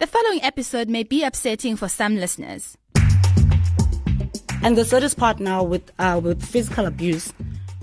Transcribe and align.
The 0.00 0.06
following 0.06 0.42
episode 0.42 0.88
may 0.88 1.02
be 1.02 1.22
upsetting 1.24 1.76
for 1.76 1.86
some 1.86 2.16
listeners. 2.16 2.74
And 4.62 4.74
the 4.74 4.82
saddest 4.82 5.18
part 5.18 5.40
now 5.40 5.62
with 5.62 5.92
uh, 5.98 6.18
with 6.24 6.42
physical 6.42 6.86
abuse, 6.86 7.34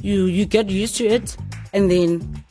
you 0.02 0.26
you 0.26 0.48
get 0.48 0.68
used 0.68 0.96
to 0.96 1.06
it, 1.06 1.38
and 1.74 1.92
then 1.92 2.44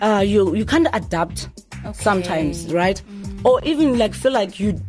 uh, 0.00 0.24
you 0.26 0.52
you 0.56 0.64
kind 0.64 0.88
of 0.88 0.94
adapt 0.94 1.48
sometimes, 1.92 2.74
right? 2.74 3.00
Or 3.44 3.60
even 3.62 3.98
like 3.98 4.14
feel 4.14 4.32
like 4.32 4.58
you 4.58 4.80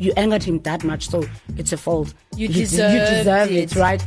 you 0.00 0.12
angered 0.16 0.42
him 0.42 0.58
that 0.62 0.82
much, 0.82 1.08
so 1.08 1.22
it's 1.56 1.72
a 1.72 1.76
fault. 1.76 2.12
You 2.34 2.48
you 2.48 2.54
deserved 2.66 3.10
deserve 3.10 3.52
it. 3.52 3.76
it, 3.76 3.76
right? 3.76 4.04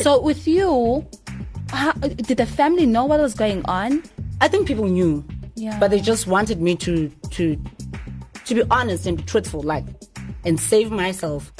So, 0.00 0.18
with 0.18 0.48
you, 0.48 1.04
how, 1.68 1.92
did 1.92 2.38
the 2.38 2.46
family 2.46 2.86
know 2.86 3.04
what 3.04 3.20
was 3.20 3.34
going 3.34 3.62
on? 3.66 4.02
I 4.40 4.48
think 4.48 4.66
people 4.66 4.86
knew, 4.86 5.24
Yeah. 5.54 5.78
but 5.80 5.90
they 5.90 6.00
just 6.00 6.26
wanted 6.26 6.60
me 6.60 6.76
to 6.76 7.08
to 7.30 7.56
to 8.44 8.54
be 8.54 8.62
honest 8.70 9.06
and 9.06 9.16
be 9.16 9.22
truthful, 9.24 9.62
like, 9.62 9.84
and 10.44 10.60
save 10.60 10.90
myself. 10.92 11.52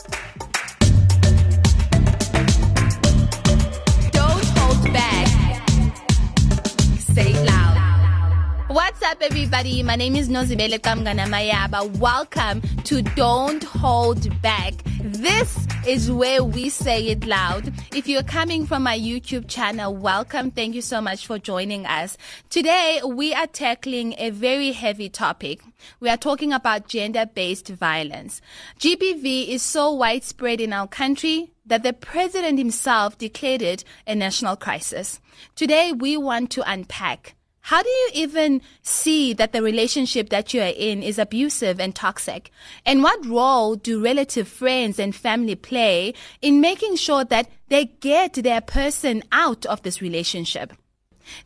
Up, 9.17 9.23
everybody? 9.23 9.83
My 9.83 9.97
name 9.97 10.15
is 10.15 10.29
Nozibele 10.29 10.79
Qamngana-Mayaba. 10.79 11.97
Welcome 11.97 12.61
to 12.85 13.01
Don't 13.01 13.65
Hold 13.65 14.43
Back. 14.43 14.75
This 15.01 15.67
is 15.87 16.13
where 16.13 16.45
we 16.45 16.69
say 16.69 17.07
it 17.07 17.25
loud. 17.25 17.73
If 17.95 18.09
you're 18.09 18.23
coming 18.23 18.67
from 18.67 18.83
my 18.83 18.99
YouTube 18.99 19.49
channel, 19.49 19.97
welcome. 19.97 20.51
Thank 20.51 20.75
you 20.75 20.83
so 20.83 21.01
much 21.01 21.27
for 21.27 21.39
joining 21.39 21.87
us. 21.87 22.19
Today, 22.51 23.01
we 23.07 23.33
are 23.33 23.47
tackling 23.47 24.15
a 24.19 24.29
very 24.29 24.73
heavy 24.73 25.09
topic. 25.09 25.63
We 25.99 26.11
are 26.11 26.19
talking 26.19 26.53
about 26.53 26.87
gender-based 26.87 27.69
violence. 27.69 28.43
GBV 28.79 29.49
is 29.49 29.63
so 29.63 29.93
widespread 29.93 30.61
in 30.61 30.75
our 30.75 30.89
country 30.89 31.53
that 31.65 31.83
the 31.83 31.95
president 31.95 32.59
himself 32.59 33.17
declared 33.17 33.63
it 33.63 33.83
a 34.07 34.15
national 34.15 34.57
crisis. 34.57 35.21
Today, 35.55 35.93
we 35.93 36.19
want 36.19 36.51
to 36.51 36.71
unpack 36.71 37.35
how 37.67 37.83
do 37.83 37.89
you 37.89 38.11
even 38.15 38.63
see 38.83 39.33
that 39.33 39.53
the 39.53 39.61
relationship 39.61 40.29
that 40.29 40.55
you 40.55 40.61
are 40.61 40.73
in 40.77 41.03
is 41.03 41.19
abusive 41.19 41.81
and 41.81 41.97
toxic? 41.97 42.53
And 42.85 43.03
what 43.03 43.27
role 43.27 43.75
do 43.75 44.01
relative 44.01 44.47
friends 44.47 45.01
and 45.01 45.13
family 45.13 45.57
play 45.57 46.15
in 46.41 46.61
making 46.61 46.95
sure 46.95 47.25
that 47.25 47.51
they 47.67 47.87
get 47.87 48.35
their 48.35 48.61
person 48.61 49.25
out 49.33 49.67
of 49.67 49.83
this 49.83 50.01
relationship? 50.01 50.75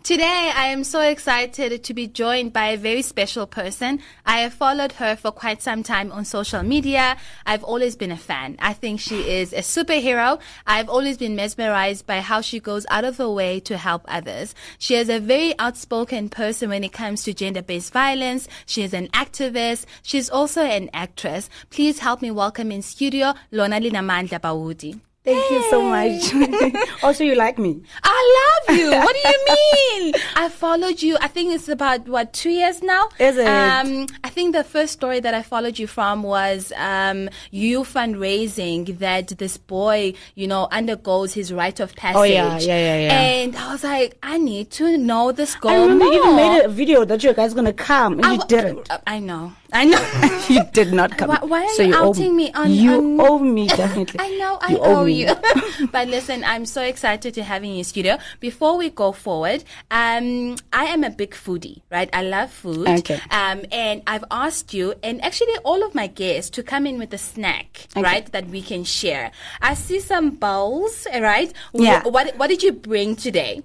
Today, 0.03 0.51
I 0.55 0.67
am 0.67 0.83
so 0.83 1.01
excited 1.01 1.85
to 1.85 1.95
be 1.95 2.07
joined 2.07 2.53
by 2.53 2.69
a 2.69 2.77
very 2.77 3.03
special 3.03 3.47
person. 3.47 4.01
I 4.25 4.41
have 4.41 4.55
followed 4.55 4.93
her 4.93 5.15
for 5.15 5.31
quite 5.31 5.63
some 5.63 5.83
time 5.83 6.11
on 6.11 6.25
social 6.25 6.63
media. 6.63 7.17
I've 7.47 7.63
always 7.63 7.97
been 7.97 8.11
a 8.11 8.17
fan. 8.17 8.57
I 8.61 8.73
think 8.73 9.01
she 9.01 9.31
is 9.31 9.53
a 9.53 9.59
superhero. 9.59 10.41
I've 10.67 10.89
always 10.89 11.19
been 11.19 11.37
mesmerized 11.37 12.07
by 12.07 12.21
how 12.21 12.41
she 12.41 12.61
goes 12.61 12.87
out 12.91 13.05
of 13.05 13.19
her 13.19 13.31
way 13.31 13.61
to 13.61 13.77
help 13.77 14.03
others. 14.09 14.55
She 14.79 14.95
is 14.97 15.09
a 15.09 15.21
very 15.21 15.59
outspoken 15.59 16.29
person 16.29 16.71
when 16.71 16.83
it 16.83 16.93
comes 16.93 17.23
to 17.25 17.35
gender-based 17.35 17.93
violence. 17.93 18.49
She 18.67 18.83
is 18.83 18.95
an 18.95 19.09
activist. 19.09 19.85
She's 20.03 20.31
also 20.31 20.63
an 20.63 20.91
actress. 20.93 21.49
Please 21.71 21.99
help 21.99 22.23
me 22.23 22.31
welcome 22.31 22.73
in 22.73 22.83
studio 22.83 23.35
Lona 23.51 23.81
Linamandla 23.81 24.41
Bawuti. 24.41 25.01
Thank 25.23 25.51
you 25.51 25.63
so 25.69 25.83
much. 25.83 26.83
also, 27.03 27.25
you 27.25 27.35
like 27.35 27.59
me. 27.59 27.83
I 28.03 28.65
love 28.69 28.79
you. 28.79 28.91
What 28.91 29.15
do 29.15 29.29
you 29.29 30.03
mean? 30.03 30.15
I 30.35 30.49
followed 30.49 31.03
you. 31.03 31.19
I 31.21 31.29
think 31.29 31.53
it's 31.53 31.69
about 31.69 32.09
what 32.09 32.33
two 32.33 32.49
years 32.49 32.83
now. 32.83 33.11
Is 33.19 33.37
it? 33.37 33.47
Um, 33.47 34.07
I 34.25 34.31
think 34.31 34.55
the 34.55 34.65
first 34.65 34.95
story 34.95 35.21
that 35.21 35.35
I 35.35 35.43
followed 35.43 35.79
you 35.79 35.87
from 35.87 36.23
was 36.23 36.73
um, 36.75 37.29
you 37.51 37.81
fundraising 37.83 38.99
that 38.99 39.29
this 39.37 39.59
boy, 39.59 40.15
you 40.37 40.47
know, 40.47 40.69
undergoes 40.73 41.35
his 41.35 41.53
rite 41.53 41.81
of 41.81 41.95
passage. 41.97 42.17
Oh, 42.17 42.23
yeah, 42.23 42.59
yeah, 42.59 42.79
yeah, 42.79 43.01
yeah. 43.01 43.21
And 43.21 43.57
I 43.57 43.73
was 43.73 43.85
like, 43.85 44.17
I 44.23 44.39
need 44.39 44.71
to 44.73 44.97
know 44.97 45.33
this 45.33 45.55
girl 45.55 45.73
I 45.73 45.83
remember 45.83 46.07
you 46.07 46.15
even 46.15 46.37
made 46.37 46.65
a 46.65 46.69
video 46.69 47.05
that 47.05 47.23
you 47.23 47.35
guys 47.35 47.53
gonna 47.53 47.75
come, 47.75 48.15
and 48.15 48.25
I 48.25 48.33
you 48.35 48.41
didn't. 48.49 48.89
I 49.07 49.19
know. 49.19 49.53
I 49.73 49.85
know. 49.85 50.01
you 50.49 50.63
did 50.73 50.93
not 50.93 51.17
come. 51.17 51.29
Why, 51.29 51.39
why 51.43 51.63
are 51.65 51.75
So 51.75 51.83
you, 51.83 51.95
outing 51.95 52.37
me 52.37 52.53
on? 52.53 52.71
You 52.73 52.93
on- 52.99 53.21
owe 53.21 53.39
me 53.39 53.67
definitely. 53.69 54.19
I 54.23 54.37
know 54.37 54.59
I 54.61 54.73
You 54.73 54.79
owe, 54.79 54.97
owe 55.01 55.05
you. 55.05 55.31
but 55.93 56.09
listen, 56.09 56.45
I'm 56.45 56.67
so 56.67 56.83
excited 56.83 57.35
to 57.35 57.43
have 57.43 57.65
you 57.65 57.71
in 57.71 57.77
your 57.77 57.85
studio. 57.85 58.19
Before 58.41 58.77
we 58.77 58.91
go 58.91 59.13
forward, 59.13 59.65
um, 59.91 60.57
I 60.73 60.85
am 60.87 61.05
a 61.05 61.11
big 61.11 61.33
foodie, 61.33 61.83
right? 61.91 62.09
I 62.13 62.23
love 62.23 62.51
food. 62.51 62.89
Okay. 62.89 63.21
Um, 63.31 63.63
and 63.73 64.03
I've 64.07 64.25
asked 64.31 64.75
you, 64.75 64.95
and 65.03 65.23
actually 65.25 65.57
all 65.65 65.83
of 65.85 65.95
my 65.95 66.07
guests, 66.07 66.51
to 66.51 66.63
come 66.63 66.87
in 66.87 66.99
with 66.99 67.13
a 67.15 67.19
snack, 67.19 67.87
Okay. 67.97 68.03
right, 68.03 68.33
that 68.33 68.49
we 68.49 68.63
can 68.63 68.85
share. 68.85 69.31
I 69.63 69.75
see 69.75 70.01
some 70.01 70.31
bowls, 70.31 71.07
right? 71.13 71.53
Yeah. 71.73 72.03
What 72.07 72.37
What 72.37 72.49
did 72.49 72.63
you 72.63 72.73
bring 72.73 73.17
today? 73.17 73.63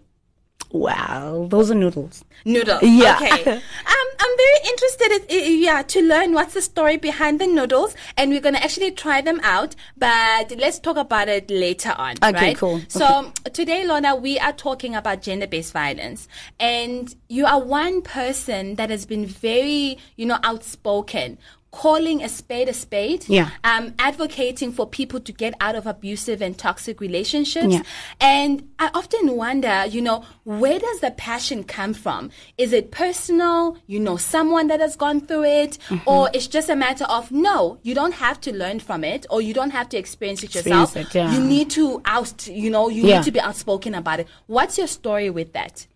Wow, 0.72 1.48
those 1.50 1.72
are 1.72 1.76
noodles. 1.76 2.26
Noodles. 2.44 2.82
Yeah. 2.84 3.18
Okay. 3.22 3.62
Um, 3.88 4.08
I'm 4.20 4.38
very 4.38 4.70
interested, 4.72 5.32
in, 5.32 5.60
yeah, 5.60 5.82
to 5.84 6.02
learn 6.02 6.34
what's 6.34 6.54
the 6.54 6.62
story 6.62 6.98
behind 6.98 7.40
the 7.40 7.48
noodles, 7.48 7.96
and 8.18 8.32
we're 8.32 8.42
gonna 8.42 8.58
actually 8.58 8.92
try 8.92 9.22
them 9.22 9.40
out. 9.44 9.76
But 9.98 10.54
let's 10.58 10.80
talk 10.80 10.98
about 10.98 11.30
it 11.30 11.50
later 11.50 11.94
on. 11.98 12.16
Okay, 12.24 12.32
right? 12.32 12.58
cool. 12.58 12.82
So 12.88 13.32
today, 13.54 13.86
Lona, 13.86 14.16
we 14.16 14.38
are 14.40 14.54
talking 14.54 14.96
about 14.96 15.22
gender-based 15.22 15.72
violence, 15.72 16.28
and 16.60 17.16
you 17.30 17.46
are 17.46 17.62
one 17.62 18.02
person 18.02 18.76
that 18.76 18.90
has 18.90 19.06
been 19.06 19.26
very, 19.26 19.98
you 20.18 20.26
know, 20.26 20.40
outspoken. 20.44 21.38
Calling 21.76 22.24
a 22.24 22.30
spade 22.30 22.70
a 22.70 22.74
spade, 22.74 23.26
Yeah. 23.28 23.50
um, 23.66 23.94
advocating 24.00 24.72
for 24.72 24.88
people 24.88 25.20
to 25.20 25.34
get 25.34 25.54
out 25.60 25.76
of 25.76 25.86
abusive 25.86 26.42
and 26.42 26.58
toxic 26.58 27.02
relationships, 27.02 27.74
Yeah. 27.74 27.82
and 28.22 28.64
I 28.80 28.90
often 28.94 29.36
wonder, 29.36 29.86
you 29.86 30.02
know, 30.02 30.24
where 30.46 30.80
does 30.80 31.02
the 31.02 31.12
passion 31.12 31.66
come 31.66 31.94
from? 31.94 32.32
Is 32.58 32.72
it 32.72 32.92
personal? 32.92 33.78
You 33.88 34.00
know, 34.00 34.16
someone 34.16 34.68
that 34.68 34.80
has 34.80 34.96
gone 34.96 35.20
through 35.20 35.44
it? 35.44 35.78
Mm-hmm. 35.90 36.08
Or 36.10 36.30
it's 36.34 36.48
just 36.48 36.70
a 36.70 36.78
matter 36.78 37.04
of, 37.06 37.30
no, 37.30 37.78
you 37.84 37.94
don't 37.94 38.14
have 38.14 38.40
to 38.42 38.54
learn 38.56 38.80
from 38.80 39.04
it 39.04 39.26
or 39.30 39.42
you 39.42 39.54
don't 39.54 39.72
have 39.72 39.90
to 39.90 39.98
experience 39.98 40.44
it 40.44 40.56
yourself. 40.56 40.96
Experience 40.96 41.14
it, 41.14 41.18
yeah. 41.18 41.34
You 41.34 41.42
need 41.46 41.70
to 41.72 42.02
out, 42.06 42.48
you 42.48 42.70
know, 42.70 42.88
you 42.88 43.04
Yeah. 43.06 43.18
need 43.18 43.26
to 43.26 43.32
be 43.32 43.42
outspoken 43.42 43.94
about 43.96 44.22
it. 44.22 44.28
What's 44.48 44.78
your 44.78 44.88
story 44.88 45.30
with 45.30 45.52
that? 45.52 45.88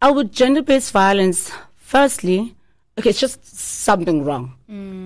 Uh, 0.00 0.12
with 0.14 0.30
gender-based 0.30 0.92
violence, 0.92 1.50
firstly, 1.74 2.54
okay, 2.98 3.10
it's 3.10 3.20
just 3.20 3.44
something 3.44 4.24
wrong. 4.24 4.54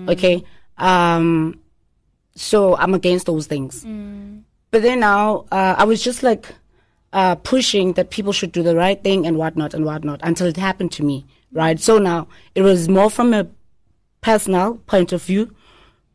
Okay, 0.09 0.43
um, 0.77 1.59
so 2.35 2.75
I'm 2.77 2.93
against 2.93 3.25
those 3.25 3.47
things. 3.47 3.83
But 4.71 4.81
then 4.83 4.99
now, 4.99 5.45
uh, 5.51 5.75
I 5.77 5.83
was 5.85 6.03
just 6.03 6.21
like 6.23 6.45
uh, 7.13 7.35
pushing 7.35 7.93
that 7.93 8.11
people 8.11 8.31
should 8.33 8.51
do 8.51 8.61
the 8.61 8.75
right 8.75 9.01
thing 9.03 9.25
and 9.25 9.37
whatnot 9.37 9.73
and 9.73 9.83
whatnot 9.85 10.19
until 10.23 10.47
it 10.47 10.57
happened 10.57 10.91
to 10.93 11.03
me. 11.03 11.25
Right. 11.51 11.79
So 11.79 11.97
now 11.97 12.27
it 12.53 12.61
was 12.61 12.87
more 12.87 13.09
from 13.09 13.33
a 13.33 13.47
personal 14.21 14.75
point 14.85 15.11
of 15.13 15.23
view 15.23 15.53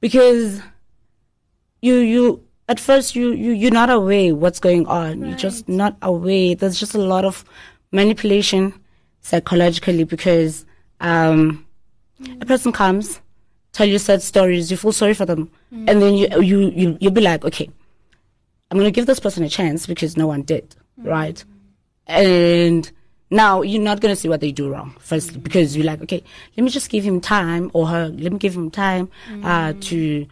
because 0.00 0.60
you 1.80 1.96
you 1.96 2.44
at 2.68 2.78
first 2.78 3.16
you 3.16 3.32
you 3.32 3.50
you're 3.52 3.70
not 3.70 3.90
aware 3.90 4.34
what's 4.34 4.58
going 4.60 4.86
on 4.86 5.24
you're 5.24 5.36
just 5.36 5.68
not 5.68 5.96
aware 6.02 6.54
there's 6.54 6.78
just 6.78 6.94
a 6.94 6.98
lot 6.98 7.24
of 7.24 7.44
manipulation 7.92 8.72
psychologically 9.22 10.04
because 10.04 10.66
um 11.00 11.63
a 12.40 12.46
person 12.46 12.72
comes 12.72 13.20
tell 13.72 13.86
you 13.86 13.98
sad 13.98 14.22
stories 14.22 14.70
you 14.70 14.76
feel 14.76 14.92
sorry 14.92 15.14
for 15.14 15.26
them 15.26 15.50
mm. 15.72 15.84
and 15.88 16.00
then 16.00 16.14
you 16.14 16.28
you 16.40 16.70
you 16.70 16.98
you'll 17.00 17.12
be 17.12 17.20
like 17.20 17.44
okay 17.44 17.68
i'm 18.70 18.78
going 18.78 18.86
to 18.86 18.94
give 18.94 19.06
this 19.06 19.20
person 19.20 19.42
a 19.44 19.48
chance 19.48 19.86
because 19.86 20.16
no 20.16 20.26
one 20.26 20.42
did 20.42 20.76
mm. 21.00 21.08
right? 21.10 21.44
And 22.06 22.90
now 23.30 23.62
you're 23.62 23.80
not 23.80 24.00
going 24.00 24.14
to 24.14 24.20
see 24.20 24.28
what 24.28 24.40
they 24.40 24.52
do 24.52 24.68
wrong 24.68 24.94
firstly 24.98 25.38
because 25.38 25.76
you're 25.76 25.86
like 25.86 26.02
okay 26.02 26.22
let 26.56 26.64
me 26.64 26.70
just 26.70 26.90
give 26.90 27.02
him 27.02 27.20
time 27.20 27.70
or 27.72 27.88
her 27.88 28.08
let 28.08 28.32
me 28.32 28.38
give 28.38 28.54
him 28.54 28.70
time 28.70 29.08
uh 29.42 29.72
mm. 29.72 29.80
to 29.80 30.26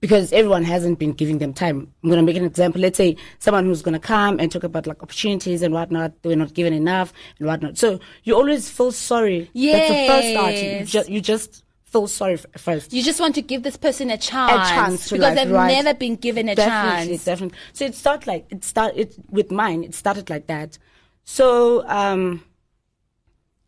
because 0.00 0.32
everyone 0.32 0.62
hasn't 0.64 0.98
been 0.98 1.12
giving 1.12 1.38
them 1.38 1.52
time. 1.52 1.92
I'm 2.02 2.08
going 2.10 2.18
to 2.18 2.26
make 2.26 2.36
an 2.36 2.44
example. 2.44 2.80
Let's 2.80 2.96
say 2.96 3.16
someone 3.38 3.64
who's 3.64 3.82
going 3.82 3.94
to 3.94 3.98
come 3.98 4.38
and 4.38 4.50
talk 4.50 4.62
about 4.64 4.86
like 4.86 5.02
opportunities 5.02 5.62
and 5.62 5.74
whatnot. 5.74 6.22
They 6.22 6.28
were 6.28 6.36
not 6.36 6.54
given 6.54 6.72
enough 6.72 7.12
and 7.38 7.48
whatnot. 7.48 7.78
So 7.78 7.98
you 8.22 8.34
always 8.36 8.70
feel 8.70 8.92
sorry. 8.92 9.50
That's 9.54 9.88
the 9.88 10.06
first 10.06 10.28
start. 10.30 10.54
You, 10.54 10.60
Yes. 10.60 10.90
ju- 10.90 11.04
you 11.12 11.20
just 11.20 11.64
feel 11.84 12.06
sorry 12.06 12.36
first. 12.56 12.92
You 12.92 13.02
just 13.02 13.18
want 13.18 13.34
to 13.36 13.42
give 13.42 13.62
this 13.62 13.76
person 13.76 14.10
a 14.10 14.18
chance. 14.18 14.68
chance 14.68 15.08
to, 15.08 15.14
because 15.14 15.34
like, 15.34 15.34
they've 15.36 15.50
right. 15.50 15.72
never 15.82 15.94
been 15.98 16.16
given 16.16 16.48
a 16.48 16.54
definitely, 16.54 17.14
chance. 17.14 17.24
definitely. 17.24 17.58
So 17.72 17.84
it 17.86 17.94
started 17.94 18.26
like 18.26 18.46
it 18.50 18.62
started 18.64 18.98
it 18.98 19.16
with 19.30 19.50
mine. 19.50 19.82
It 19.84 19.94
started 19.94 20.28
like 20.30 20.46
that. 20.48 20.78
So 21.24 21.86
um, 21.88 22.44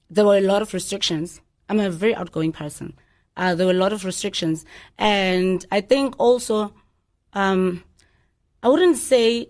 there 0.09 0.25
were 0.25 0.37
a 0.37 0.41
lot 0.43 0.63
of 0.63 0.73
restrictions. 0.75 1.41
I'm 1.69 1.81
a 1.81 1.91
very 1.91 2.15
outgoing 2.15 2.53
person. 2.53 2.95
Uh, 3.37 3.55
there 3.55 3.67
were 3.67 3.73
a 3.73 3.77
lot 3.77 3.93
of 3.93 4.05
restrictions, 4.05 4.65
and 4.99 5.65
I 5.71 5.81
think 5.81 6.15
also, 6.19 6.73
um, 7.33 7.83
I 8.63 8.69
wouldn't 8.69 8.97
say. 8.99 9.49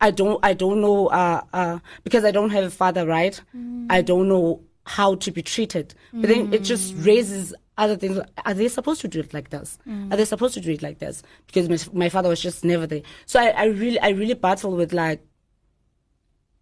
I 0.00 0.10
don't 0.10 0.38
I 0.44 0.52
don't 0.52 0.80
know 0.82 1.06
uh, 1.06 1.40
uh, 1.54 1.78
because 2.02 2.24
I 2.26 2.30
don't 2.30 2.50
have 2.50 2.64
a 2.64 2.70
father, 2.70 3.06
right? 3.06 3.40
I 3.88 4.02
don't 4.02 4.28
know 4.28 4.60
how 4.84 5.14
to 5.14 5.30
be 5.30 5.40
treated. 5.40 5.94
But 6.12 6.28
then 6.28 6.52
it 6.52 6.62
just 6.62 6.94
raises 6.98 7.54
other 7.78 7.96
things. 7.96 8.18
Are 8.44 8.52
they 8.52 8.68
supposed 8.68 9.00
to 9.00 9.08
do 9.08 9.20
it 9.20 9.32
like 9.32 9.48
this? 9.48 9.78
Are 10.12 10.16
they 10.16 10.26
supposed 10.26 10.52
to 10.54 10.60
do 10.60 10.72
it 10.72 10.82
like 10.82 10.98
this? 10.98 11.22
Because 11.46 11.70
my, 11.70 11.78
my 12.04 12.08
father 12.10 12.28
was 12.28 12.42
just 12.42 12.64
never 12.64 12.86
there. 12.86 13.00
So 13.24 13.40
I, 13.40 13.46
I 13.50 13.64
really 13.66 13.98
I 14.00 14.10
really 14.10 14.34
battle 14.34 14.72
with 14.76 14.92
like 14.92 15.24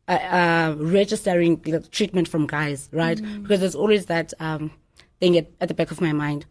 uh, 0.07 0.13
uh, 0.13 0.75
registering 0.79 1.57
the 1.63 1.81
treatment 1.81 2.29
from 2.29 2.47
guys, 2.47 2.89
right? 2.93 3.21
Because 3.43 3.59
there's 3.61 3.75
always 3.75 4.07
that 4.07 4.33
um, 4.39 4.71
thing 5.23 5.39
at, 5.39 5.47
at 5.61 5.69
the 5.69 5.75
back 5.75 5.91
of 5.93 6.01
my 6.01 6.13
mind. 6.13 6.45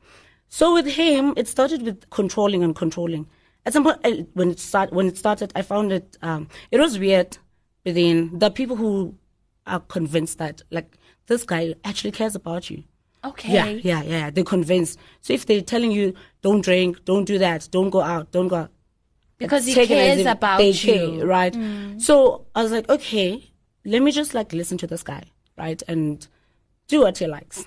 So 0.47 0.73
with 0.73 0.87
him, 0.87 1.33
it 1.35 1.47
started 1.47 1.81
with 1.81 2.09
controlling 2.09 2.63
and 2.63 2.75
controlling. 2.75 3.27
At 3.65 3.73
some 3.73 3.83
point, 3.83 4.29
when 4.33 4.51
it 4.51 4.59
start 4.59 4.91
when 4.91 5.07
it 5.07 5.17
started, 5.17 5.51
I 5.55 5.61
found 5.61 5.91
it 5.91 6.17
um, 6.21 6.47
it 6.71 6.79
was 6.79 6.97
weird. 6.97 7.37
But 7.83 7.95
then 7.95 8.37
the 8.39 8.49
people 8.49 8.75
who 8.75 9.15
are 9.67 9.81
convinced 9.97 10.37
that 10.39 10.61
like 10.71 10.97
this 11.27 11.43
guy 11.43 11.75
actually 11.83 12.11
cares 12.11 12.35
about 12.35 12.69
you. 12.69 12.83
Okay. 13.23 13.53
Yeah, 13.53 13.67
yeah, 13.91 14.01
yeah. 14.03 14.29
They're 14.31 14.43
convinced. 14.55 14.97
So 15.21 15.33
if 15.33 15.45
they're 15.45 15.61
telling 15.73 15.91
you 15.91 16.13
don't 16.41 16.61
drink, 16.61 17.05
don't 17.05 17.25
do 17.25 17.37
that, 17.37 17.67
don't 17.71 17.91
go 17.91 18.01
out, 18.01 18.31
don't 18.31 18.47
go 18.47 18.55
out, 18.63 18.71
Because 19.37 19.65
he 19.67 19.73
take 19.75 19.91
it 19.91 19.97
as 19.97 20.15
cares 20.15 20.25
about 20.25 20.59
you. 20.59 20.73
Mm. 20.73 21.17
care, 21.17 21.27
right? 21.27 21.55
So 22.01 22.45
I 22.55 22.63
was 22.63 22.71
like, 22.71 22.89
okay, 22.89 23.51
let 23.85 24.01
me 24.01 24.11
just 24.11 24.33
like 24.33 24.53
listen 24.53 24.77
to 24.79 24.87
this 24.87 25.03
guy, 25.03 25.23
right, 25.57 25.81
and 25.87 26.27
do 26.87 27.01
what 27.01 27.19
he 27.19 27.27
likes. 27.27 27.65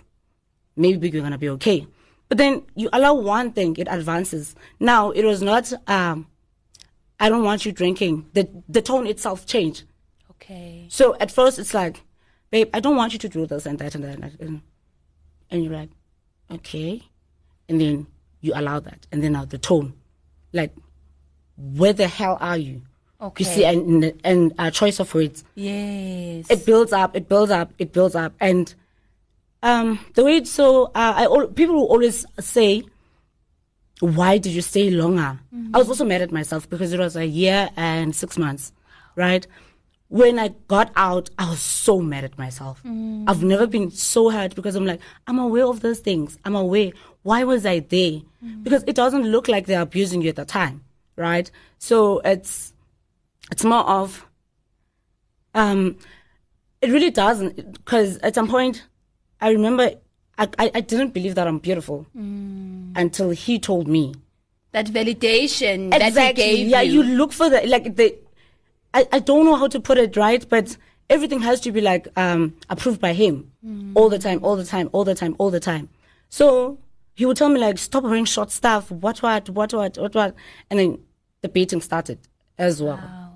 Maybe 0.76 1.11
we're 1.11 1.23
gonna 1.23 1.38
be 1.38 1.49
okay. 1.50 1.87
But 2.29 2.38
then 2.38 2.62
you 2.75 2.88
allow 2.93 3.15
one 3.15 3.53
thing, 3.53 3.76
it 3.76 3.88
advances. 3.91 4.55
Now 4.81 5.11
it 5.11 5.25
was 5.25 5.43
not. 5.43 5.73
um 5.88 6.26
I 7.21 7.29
don't 7.29 7.44
want 7.44 7.65
you 7.65 7.73
drinking. 7.73 8.26
The 8.32 8.49
the 8.69 8.82
tone 8.82 9.06
itself 9.06 9.47
changed. 9.47 9.85
Okay. 10.32 10.87
So 10.88 11.17
at 11.21 11.31
first 11.31 11.59
it's 11.59 11.73
like, 11.75 12.03
babe, 12.50 12.69
I 12.75 12.81
don't 12.81 12.97
want 12.97 13.12
you 13.12 13.19
to 13.21 13.29
do 13.29 13.47
this 13.47 13.67
and 13.67 13.79
that 13.79 13.94
and 13.94 14.05
that. 14.05 14.15
And, 14.15 14.23
that. 14.25 14.41
and 14.41 14.62
and 15.50 15.62
you're 15.65 15.73
like, 15.73 15.91
okay. 16.50 17.03
And 17.69 17.81
then 17.81 18.06
you 18.41 18.53
allow 18.55 18.81
that. 18.81 19.06
And 19.12 19.23
then 19.23 19.32
now 19.32 19.44
the 19.44 19.59
tone, 19.59 19.94
like, 20.53 20.73
where 21.56 21.93
the 21.93 22.09
hell 22.09 22.37
are 22.41 22.59
you? 22.59 22.82
Okay. 23.21 23.44
You 23.44 23.50
see, 23.50 23.65
and, 23.65 24.12
and 24.23 24.53
a 24.59 24.71
choice 24.71 25.00
of 25.00 25.15
words. 25.15 25.44
Yes. 25.55 26.50
It 26.50 26.67
builds 26.67 26.93
up, 26.93 27.17
it 27.17 27.29
builds 27.29 27.50
up, 27.50 27.73
it 27.79 27.93
builds 27.93 28.15
up. 28.15 28.35
And 28.41 28.75
um, 29.64 29.99
the 30.14 30.22
way 30.22 30.44
so, 30.44 30.84
uh, 30.87 30.90
I, 30.94 31.46
people 31.55 31.75
will 31.75 31.87
always 31.87 32.25
say, 32.38 32.84
why 34.00 34.37
did 34.38 34.52
you 34.52 34.61
stay 34.61 34.90
longer? 34.90 35.40
I 35.72 35.78
was 35.78 35.88
also 35.88 36.05
mad 36.05 36.20
at 36.20 36.31
myself 36.31 36.69
because 36.69 36.93
it 36.93 37.00
was 37.00 37.16
a 37.16 37.25
year 37.25 37.70
and 37.76 38.14
six 38.14 38.37
months, 38.37 38.72
right? 39.16 39.46
When 40.08 40.38
I 40.38 40.49
got 40.69 40.93
out, 40.96 41.31
I 41.38 41.49
was 41.49 41.61
so 41.61 42.00
mad 42.00 42.25
at 42.25 42.37
myself. 42.38 42.82
I've 43.26 43.43
never 43.43 43.66
been 43.66 43.90
so 43.90 44.28
hurt 44.28 44.55
because 44.55 44.75
I'm 44.76 44.84
like, 44.84 45.00
I'm 45.26 45.38
aware 45.38 45.64
of 45.66 45.81
those 45.81 46.00
things. 46.00 46.38
I'm 46.44 46.55
aware. 46.55 46.93
Why 47.22 47.44
was 47.44 47.64
I 47.64 47.81
there? 47.81 48.20
Because 48.62 48.84
it 48.87 48.94
doesn't 48.94 49.25
look 49.25 49.49
like 49.49 49.64
they're 49.66 49.81
abusing 49.81 50.20
you 50.20 50.28
at 50.28 50.37
the 50.37 50.44
time, 50.44 50.84
right? 51.16 51.50
So 51.78 52.20
it's, 52.20 52.75
it's 53.50 53.64
more 53.64 53.84
of, 53.88 54.26
um, 55.55 55.96
it 56.82 56.90
really 56.90 57.11
doesn't 57.11 57.72
because 57.72 58.19
at 58.19 58.34
some 58.34 58.49
point, 58.49 58.84
I 59.41 59.51
remember 59.51 59.93
I, 60.37 60.49
I, 60.59 60.71
I 60.75 60.81
didn't 60.81 61.11
believe 61.11 61.35
that 61.37 61.47
I'm 61.47 61.59
beautiful 61.59 62.07
until 62.15 63.31
he 63.31 63.59
told 63.59 63.89
me. 63.89 64.15
that 64.75 64.87
validation 64.87 65.91
that 65.91 66.13
he 66.17 66.33
gave 66.33 66.69
yeah, 66.69 66.81
you. 66.83 67.03
you 67.03 67.17
look 67.17 67.33
for 67.33 67.49
the 67.49 67.67
like 67.67 67.97
the. 67.97 68.17
I, 68.93 69.07
I 69.13 69.19
don't 69.21 69.45
know 69.45 69.57
how 69.57 69.69
to 69.69 69.81
put 69.81 69.99
it 69.99 70.17
right, 70.17 70.47
but 70.49 70.77
everything 71.09 71.41
has 71.41 71.61
to 71.61 71.73
be 71.73 71.81
like 71.81 72.09
um 72.17 72.55
approved 72.69 73.01
by 73.01 73.13
him 73.13 73.51
all 73.95 74.09
the 74.09 74.19
time, 74.19 74.41
all 74.43 74.57
the 74.57 74.65
time, 74.65 74.91
all 74.93 75.05
the 75.05 75.15
time, 75.15 75.35
all 75.39 75.51
the 75.51 75.61
time. 75.61 75.89
So 76.29 76.79
he 77.15 77.25
would 77.25 77.37
tell 77.37 77.49
me 77.49 77.61
like, 77.61 77.79
stop 77.79 78.03
wearing 78.03 78.25
short 78.25 78.51
stuff. 78.51 78.91
What 78.91 79.23
what 79.23 79.49
what 79.51 79.73
what 79.73 79.97
what 79.97 80.15
what, 80.15 80.35
and 80.71 80.81
then 80.81 80.99
the 81.43 81.49
beating 81.49 81.81
started 81.81 82.19
as 82.59 82.83
well. 82.83 82.97
Beating 82.97 83.34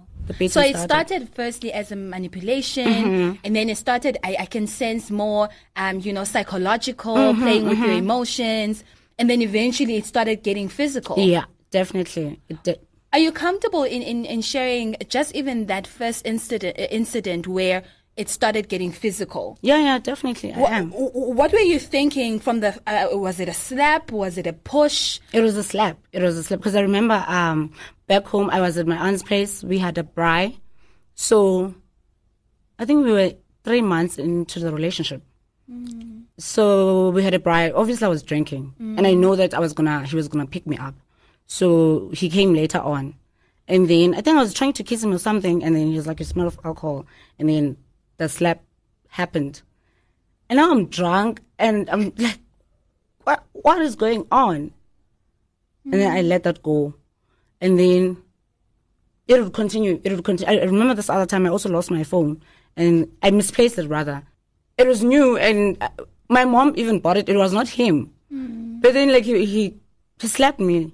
So 0.49 0.61
it 0.61 0.77
started 0.77 1.29
firstly 1.35 1.73
as 1.73 1.93
a 1.93 1.97
manipulation, 1.97 2.87
Mm-hmm. 2.89 3.37
and 3.45 3.57
then 3.57 3.69
it 3.69 3.77
started. 3.77 4.19
I, 4.25 4.37
I 4.41 4.47
can 4.47 4.67
sense 4.67 5.11
more, 5.11 5.49
um, 5.77 6.01
you 6.01 6.13
know, 6.13 6.25
psychological, 6.25 7.17
Mm-hmm, 7.17 7.43
playing 7.43 7.69
with 7.69 7.79
your 7.79 7.93
emotions, 7.93 8.85
and 9.19 9.29
then 9.29 9.43
eventually 9.43 9.97
it 9.97 10.07
started 10.07 10.43
getting 10.43 10.69
physical. 10.69 11.19
Yeah, 11.19 11.45
definitely. 11.71 12.41
It 12.49 12.63
did. 12.63 12.81
Are 13.13 13.19
you 13.19 13.33
comfortable 13.33 13.85
in, 13.85 14.03
in, 14.03 14.27
in 14.27 14.43
sharing 14.43 14.97
just 15.09 15.35
even 15.35 15.67
that 15.67 15.87
first 15.87 16.27
incident 16.27 16.77
incident 16.91 17.47
where 17.47 17.83
it 18.19 18.29
started 18.29 18.69
getting 18.69 18.91
physical? 18.93 19.57
Yeah, 19.63 19.79
yeah, 19.79 19.99
definitely. 19.99 20.53
I 20.53 20.59
What, 20.61 20.73
am. 20.73 20.91
what 20.91 21.53
were 21.53 21.59
you 21.73 21.79
thinking 21.79 22.41
from 22.41 22.61
the? 22.61 22.71
Uh, 22.87 23.17
was 23.17 23.39
it 23.41 23.49
a 23.49 23.55
slap? 23.55 24.11
Was 24.13 24.37
it 24.37 24.47
a 24.47 24.53
push? 24.53 25.21
It 25.33 25.41
was 25.41 25.57
a 25.57 25.63
slap. 25.63 25.97
It 26.13 26.23
was 26.23 26.37
a 26.37 26.43
slap 26.43 26.59
because 26.61 26.77
I 26.77 26.83
remember 26.83 27.25
um, 27.29 27.73
back 28.09 28.27
home 28.27 28.51
I 28.51 28.61
was 28.61 28.77
at 28.77 28.87
my 28.87 28.97
aunt's 29.09 29.23
place. 29.23 29.63
We 29.63 29.79
had 29.79 29.97
a 29.99 30.03
braai, 30.03 30.59
so 31.15 31.75
I 32.79 32.85
think 32.85 33.05
we 33.05 33.13
were 33.13 33.33
three 33.65 33.83
months 33.83 34.19
into 34.19 34.61
the 34.61 34.73
relationship. 34.73 35.23
So 36.39 37.11
we 37.11 37.23
had 37.25 37.35
a 37.35 37.39
braai. 37.39 37.73
Obviously, 37.75 38.05
I 38.05 38.09
was 38.09 38.23
drinking, 38.23 38.75
and 38.79 39.07
I 39.07 39.15
know 39.15 39.35
that 39.37 39.55
I 39.55 39.59
was 39.61 39.73
gonna 39.73 40.05
he 40.07 40.17
was 40.17 40.29
gonna 40.29 40.47
pick 40.47 40.67
me 40.67 40.77
up. 40.77 40.95
So 41.47 42.11
he 42.13 42.29
came 42.29 42.53
later 42.55 42.79
on, 42.79 43.15
and 43.67 43.89
then 43.89 44.15
I 44.15 44.21
think 44.21 44.37
I 44.37 44.43
was 44.43 44.55
trying 44.55 44.73
to 44.75 44.83
kiss 44.85 45.03
him 45.03 45.13
or 45.13 45.19
something, 45.19 45.65
and 45.65 45.75
then 45.75 45.89
he 45.89 45.97
was 45.97 46.07
like, 46.07 46.21
"You 46.21 46.27
smell 46.27 46.47
of 46.47 46.59
alcohol," 46.65 47.07
and 47.39 47.49
then 47.49 47.77
the 48.19 48.29
slap 48.29 48.63
happened, 49.09 49.63
and 50.49 50.59
now 50.59 50.71
I'm 50.71 50.87
drunk, 50.87 51.41
and 51.59 51.89
I'm 51.91 52.13
like, 52.17 52.39
"What? 53.25 53.45
What 53.53 53.81
is 53.83 53.97
going 53.97 54.27
on?" 54.31 54.73
and 55.93 56.01
then 56.01 56.17
I 56.17 56.23
let 56.23 56.43
that 56.45 56.63
go, 56.63 56.95
and 57.61 57.79
then 57.79 58.17
it 59.27 59.43
would 59.43 59.53
continue. 59.53 60.01
It 60.05 60.13
would 60.13 60.25
continue. 60.25 60.61
I 60.61 60.65
remember 60.65 60.95
this 60.95 61.11
other 61.11 61.27
time 61.27 61.47
I 61.47 61.51
also 61.51 61.69
lost 61.69 61.91
my 61.91 62.05
phone, 62.05 62.43
and 62.77 63.11
I 63.23 63.31
misplaced 63.31 63.79
it 63.79 63.89
rather. 63.89 64.23
It 64.77 64.87
was 64.87 65.03
new, 65.03 65.37
and 65.37 65.83
my 66.29 66.45
mom 66.45 66.75
even 66.77 67.01
bought 67.01 67.17
it. 67.17 67.29
It 67.29 67.37
was 67.37 67.53
not 67.53 67.69
him, 67.69 68.13
hmm. 68.31 68.81
but 68.81 68.95
then 68.95 69.13
like 69.13 69.25
he, 69.25 69.45
he 69.45 69.75
he 70.21 70.29
slapped 70.29 70.61
me. 70.61 70.93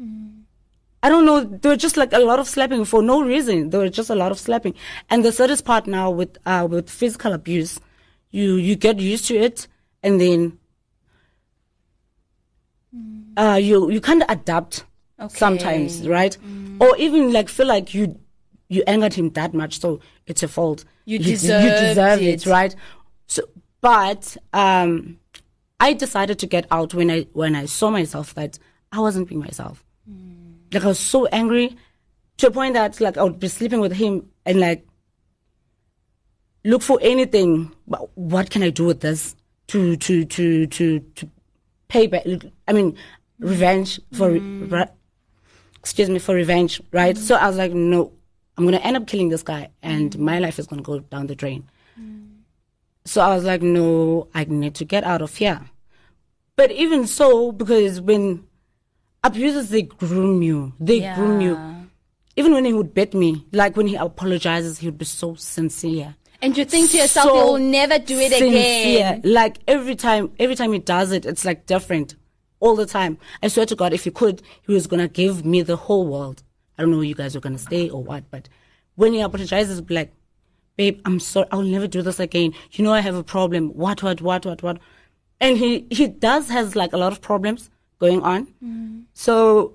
Hmm. 0.00 0.37
I 1.02 1.08
don't 1.08 1.24
know. 1.24 1.44
There 1.44 1.70
were 1.70 1.76
just 1.76 1.96
like 1.96 2.12
a 2.12 2.18
lot 2.18 2.38
of 2.38 2.48
slapping 2.48 2.84
for 2.84 3.02
no 3.02 3.22
reason. 3.22 3.70
There 3.70 3.80
were 3.80 3.88
just 3.88 4.10
a 4.10 4.14
lot 4.16 4.32
of 4.32 4.38
slapping, 4.38 4.74
and 5.10 5.24
the 5.24 5.32
saddest 5.32 5.64
part 5.64 5.86
now 5.86 6.10
with 6.10 6.36
uh 6.44 6.66
with 6.68 6.90
physical 6.90 7.32
abuse, 7.32 7.78
you 8.30 8.54
you 8.56 8.74
get 8.76 8.98
used 8.98 9.26
to 9.26 9.36
it, 9.36 9.68
and 10.02 10.20
then 10.20 10.58
uh, 13.36 13.54
you 13.62 13.90
you 13.90 14.00
kind 14.00 14.22
of 14.22 14.30
adapt 14.30 14.84
sometimes, 15.28 16.06
right? 16.08 16.36
Or 16.80 16.96
even 16.96 17.32
like 17.32 17.48
feel 17.48 17.66
like 17.66 17.94
you 17.94 18.18
you 18.68 18.82
angered 18.86 19.14
him 19.14 19.30
that 19.30 19.54
much, 19.54 19.80
so 19.80 20.00
it's 20.26 20.42
a 20.42 20.48
fault. 20.48 20.84
You 21.04 21.18
you 21.18 21.24
deserved 21.24 21.80
deserve 21.80 22.22
it. 22.22 22.46
it, 22.46 22.50
right? 22.50 22.74
So, 23.26 23.42
but 23.80 24.36
um, 24.52 25.18
I 25.80 25.92
decided 25.92 26.38
to 26.40 26.46
get 26.46 26.66
out 26.70 26.92
when 26.94 27.10
I 27.10 27.26
when 27.32 27.54
I 27.54 27.66
saw 27.66 27.90
myself 27.90 28.34
that 28.34 28.58
I 28.90 28.98
wasn't 29.00 29.28
being 29.28 29.40
myself. 29.40 29.84
Like 30.72 30.84
I 30.84 30.88
was 30.88 30.98
so 30.98 31.26
angry 31.26 31.76
to 32.38 32.48
a 32.48 32.50
point 32.50 32.74
that 32.74 33.00
like 33.00 33.16
I 33.16 33.22
would 33.22 33.40
be 33.40 33.48
sleeping 33.48 33.80
with 33.80 33.92
him 33.92 34.28
and 34.44 34.60
like 34.60 34.86
look 36.64 36.82
for 36.82 36.98
anything. 37.02 37.72
But 37.86 38.16
what 38.16 38.50
can 38.50 38.62
I 38.62 38.70
do 38.70 38.86
with 38.86 39.00
this 39.00 39.36
to 39.68 39.96
to 39.96 40.24
to 40.24 40.66
to 40.66 41.00
to 41.00 41.30
pay 41.88 42.06
back? 42.06 42.24
I 42.66 42.72
mean, 42.72 42.96
revenge 43.38 44.00
for 44.12 44.30
re- 44.30 44.40
mm. 44.40 44.90
excuse 45.78 46.10
me 46.10 46.18
for 46.18 46.34
revenge, 46.34 46.80
right? 46.92 47.16
Mm. 47.16 47.18
So 47.18 47.34
I 47.34 47.46
was 47.46 47.56
like, 47.56 47.72
no, 47.72 48.12
I'm 48.56 48.64
gonna 48.64 48.78
end 48.78 48.96
up 48.96 49.06
killing 49.06 49.28
this 49.28 49.42
guy, 49.42 49.70
and 49.82 50.10
mm. 50.10 50.20
my 50.20 50.38
life 50.38 50.58
is 50.58 50.66
gonna 50.66 50.82
go 50.82 51.00
down 51.00 51.26
the 51.26 51.34
drain. 51.34 51.68
So 53.04 53.22
I 53.22 53.34
was 53.34 53.44
like, 53.44 53.62
no, 53.62 54.28
I 54.34 54.44
need 54.44 54.74
to 54.74 54.84
get 54.84 55.02
out 55.02 55.22
of 55.22 55.34
here. 55.34 55.62
But 56.56 56.70
even 56.72 57.06
so, 57.06 57.52
because 57.52 58.02
when 58.02 58.44
abusers 59.24 59.68
they 59.68 59.82
groom 59.82 60.42
you, 60.42 60.72
they 60.80 61.00
groom 61.14 61.40
you. 61.40 61.58
Even 62.36 62.52
when 62.52 62.64
he 62.64 62.72
would 62.72 62.94
bet 62.94 63.14
me, 63.14 63.44
like 63.52 63.76
when 63.76 63.88
he 63.88 63.96
apologizes, 63.96 64.78
he 64.78 64.86
would 64.86 64.98
be 64.98 65.04
so 65.04 65.34
sincere. 65.34 66.14
And 66.40 66.56
you 66.56 66.64
think 66.64 66.90
to 66.92 66.98
yourself, 66.98 67.26
So 67.28 67.36
you 67.36 67.44
will 67.52 67.58
never 67.58 67.98
do 67.98 68.16
it 68.16 68.26
again. 68.32 68.40
sincere. 68.52 69.20
Like 69.24 69.58
every 69.66 69.96
time, 69.96 70.30
every 70.38 70.54
time 70.54 70.72
he 70.72 70.78
does 70.78 71.10
it, 71.10 71.26
it's 71.26 71.44
like 71.44 71.66
different. 71.66 72.14
All 72.60 72.74
the 72.76 72.86
time. 72.86 73.18
I 73.42 73.48
swear 73.48 73.66
to 73.66 73.76
God, 73.76 73.92
if 73.92 74.04
he 74.04 74.10
could, 74.10 74.42
he 74.66 74.72
was 74.72 74.86
gonna 74.86 75.08
give 75.08 75.44
me 75.44 75.62
the 75.62 75.76
whole 75.76 76.06
world. 76.06 76.42
I 76.76 76.82
don't 76.82 76.90
know 76.92 76.98
where 76.98 77.06
you 77.06 77.14
guys 77.14 77.34
are 77.34 77.40
gonna 77.40 77.58
stay 77.58 77.88
or 77.90 78.02
what, 78.02 78.30
but 78.30 78.48
when 78.94 79.12
he 79.12 79.20
apologizes, 79.20 79.80
be 79.80 79.94
like, 79.94 80.12
babe, 80.76 81.00
I'm 81.04 81.18
sorry, 81.20 81.46
I'll 81.52 81.62
never 81.62 81.86
do 81.86 82.02
this 82.02 82.18
again. 82.20 82.52
You 82.72 82.84
know 82.84 82.92
I 82.92 83.00
have 83.00 83.14
a 83.16 83.22
problem. 83.24 83.68
What, 83.70 84.02
what, 84.02 84.20
what, 84.20 84.44
what, 84.46 84.62
what? 84.62 84.78
And 85.40 85.56
he, 85.56 85.86
he 85.90 86.06
does 86.08 86.48
has 86.50 86.74
like 86.74 86.92
a 86.92 86.96
lot 86.96 87.12
of 87.12 87.20
problems 87.20 87.70
going 87.98 88.22
on. 88.22 88.48
So 89.14 89.74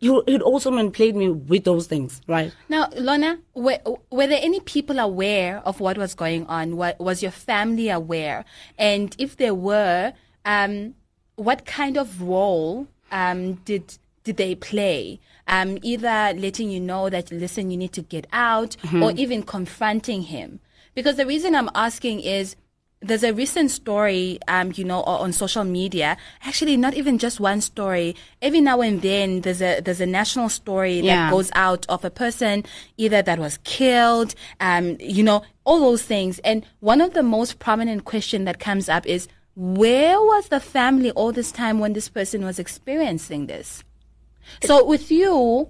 he 0.00 0.20
he'd 0.26 0.42
also 0.42 0.70
manipulate 0.70 1.14
me 1.14 1.28
with 1.28 1.64
those 1.64 1.86
things, 1.86 2.20
right? 2.26 2.52
Now, 2.68 2.88
Lona, 2.96 3.38
were, 3.54 3.78
were 4.10 4.26
there 4.26 4.40
any 4.42 4.60
people 4.60 4.98
aware 4.98 5.58
of 5.64 5.80
what 5.80 5.96
was 5.96 6.14
going 6.14 6.46
on? 6.46 6.76
What, 6.76 6.98
was 6.98 7.22
your 7.22 7.30
family 7.30 7.88
aware? 7.88 8.44
And 8.76 9.14
if 9.18 9.36
there 9.36 9.54
were, 9.54 10.12
um, 10.44 10.94
what 11.36 11.64
kind 11.64 11.96
of 11.96 12.20
role 12.22 12.88
um, 13.12 13.54
did 13.64 13.98
did 14.24 14.36
they 14.36 14.54
play? 14.54 15.20
Um, 15.46 15.78
either 15.82 16.34
letting 16.38 16.70
you 16.70 16.80
know 16.80 17.08
that 17.08 17.30
listen, 17.30 17.70
you 17.70 17.78
need 17.78 17.92
to 17.94 18.02
get 18.02 18.26
out, 18.32 18.76
or 19.02 19.12
even 19.12 19.42
confronting 19.42 20.22
him. 20.22 20.60
Because 20.94 21.16
the 21.16 21.24
reason 21.24 21.54
I'm 21.54 21.70
asking 21.74 22.20
is 22.20 22.56
there's 23.00 23.22
a 23.22 23.32
recent 23.32 23.70
story, 23.70 24.40
um, 24.48 24.72
you 24.74 24.84
know, 24.84 25.02
on 25.04 25.32
social 25.32 25.64
media. 25.64 26.16
Actually, 26.44 26.76
not 26.76 26.94
even 26.94 27.16
just 27.18 27.38
one 27.38 27.60
story. 27.60 28.16
Every 28.42 28.60
now 28.60 28.80
and 28.80 29.00
then, 29.02 29.42
there's 29.42 29.62
a 29.62 29.80
there's 29.80 30.00
a 30.00 30.06
national 30.06 30.48
story 30.48 31.00
that 31.02 31.06
Yeah. 31.06 31.30
goes 31.30 31.50
out 31.54 31.86
of 31.88 32.04
a 32.04 32.10
person 32.10 32.64
either 32.96 33.22
that 33.22 33.38
was 33.38 33.58
killed, 33.62 34.34
um, 34.60 34.96
you 34.98 35.22
know, 35.22 35.42
all 35.64 35.80
those 35.80 36.02
things. 36.02 36.40
And 36.40 36.64
one 36.80 37.00
of 37.00 37.14
the 37.14 37.22
most 37.22 37.60
prominent 37.60 38.04
question 38.04 38.44
that 38.46 38.58
comes 38.58 38.88
up 38.88 39.06
is, 39.06 39.28
where 39.54 40.20
was 40.20 40.48
the 40.48 40.60
family 40.60 41.10
all 41.12 41.30
this 41.32 41.52
time 41.52 41.78
when 41.78 41.92
this 41.92 42.08
person 42.08 42.44
was 42.44 42.58
experiencing 42.58 43.46
this? 43.46 43.84
So 44.64 44.84
with 44.84 45.10
you, 45.10 45.68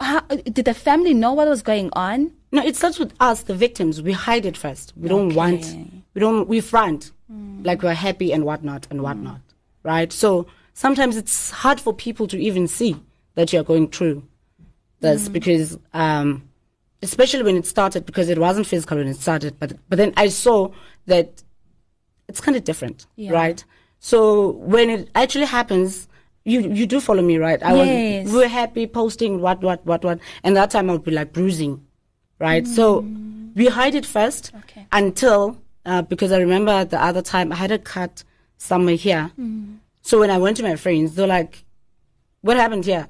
how, 0.00 0.20
did 0.20 0.64
the 0.64 0.74
family 0.74 1.14
know 1.14 1.32
what 1.32 1.48
was 1.48 1.62
going 1.62 1.90
on? 1.94 2.32
No, 2.52 2.62
it 2.64 2.76
starts 2.76 2.98
with 2.98 3.14
us, 3.20 3.44
the 3.44 3.54
victims. 3.54 4.02
We 4.02 4.12
hide 4.12 4.44
it 4.44 4.56
first. 4.56 4.92
We 4.96 5.08
don't 5.08 5.34
want, 5.34 5.64
we 6.14 6.20
don't, 6.20 6.48
we 6.48 6.60
front 6.60 7.12
like 7.64 7.82
we're 7.82 7.94
happy 7.94 8.32
and 8.32 8.44
whatnot 8.44 8.86
and 8.90 9.02
whatnot, 9.02 9.40
right? 9.82 10.12
So 10.12 10.46
sometimes 10.74 11.16
it's 11.16 11.50
hard 11.50 11.80
for 11.80 11.92
people 11.94 12.26
to 12.28 12.38
even 12.38 12.66
see 12.68 12.96
that 13.34 13.52
you're 13.52 13.62
going 13.64 13.88
through 13.88 14.22
this 15.00 15.28
because, 15.28 15.78
um, 15.94 16.48
especially 17.02 17.42
when 17.42 17.56
it 17.56 17.66
started, 17.66 18.04
because 18.06 18.28
it 18.28 18.38
wasn't 18.38 18.66
physical 18.66 18.98
when 18.98 19.06
it 19.08 19.16
started, 19.16 19.58
but 19.58 19.72
but 19.88 19.96
then 19.96 20.12
I 20.16 20.28
saw 20.28 20.70
that 21.06 21.42
it's 22.28 22.40
kind 22.40 22.56
of 22.56 22.64
different, 22.64 23.06
Yeah. 23.16 23.32
right? 23.32 23.64
So 23.98 24.50
when 24.50 24.90
it 24.90 25.08
actually 25.14 25.46
happens, 25.46 26.08
you 26.44 26.60
you 26.72 26.86
do 26.86 27.00
follow 27.00 27.22
me, 27.22 27.38
right? 27.38 27.62
I 27.62 27.72
Yes. 27.74 28.24
was 28.26 28.34
We're 28.34 28.48
happy 28.48 28.86
posting 28.86 29.40
what 29.40 29.62
what 29.62 29.84
what 29.86 30.04
what, 30.04 30.18
and 30.42 30.56
that 30.56 30.70
time 30.70 30.90
I 30.90 30.94
would 30.94 31.04
be 31.04 31.10
like 31.12 31.32
bruising, 31.32 31.84
right? 32.38 32.66
So 32.66 33.04
we 33.54 33.66
hide 33.68 33.94
it 33.94 34.04
first 34.06 34.52
Okay. 34.64 34.86
until 34.92 35.61
uh, 35.84 36.02
because 36.02 36.32
I 36.32 36.38
remember 36.38 36.84
the 36.84 37.02
other 37.02 37.22
time 37.22 37.52
I 37.52 37.56
had 37.56 37.72
a 37.72 37.78
cut 37.78 38.24
somewhere 38.58 38.94
here. 38.94 39.30
So 40.02 40.18
when 40.20 40.30
I 40.30 40.38
went 40.38 40.56
to 40.58 40.62
my 40.62 40.76
friends, 40.76 41.14
they're 41.14 41.26
like, 41.26 41.64
"What 42.40 42.56
happened 42.56 42.84
here?" 42.84 43.08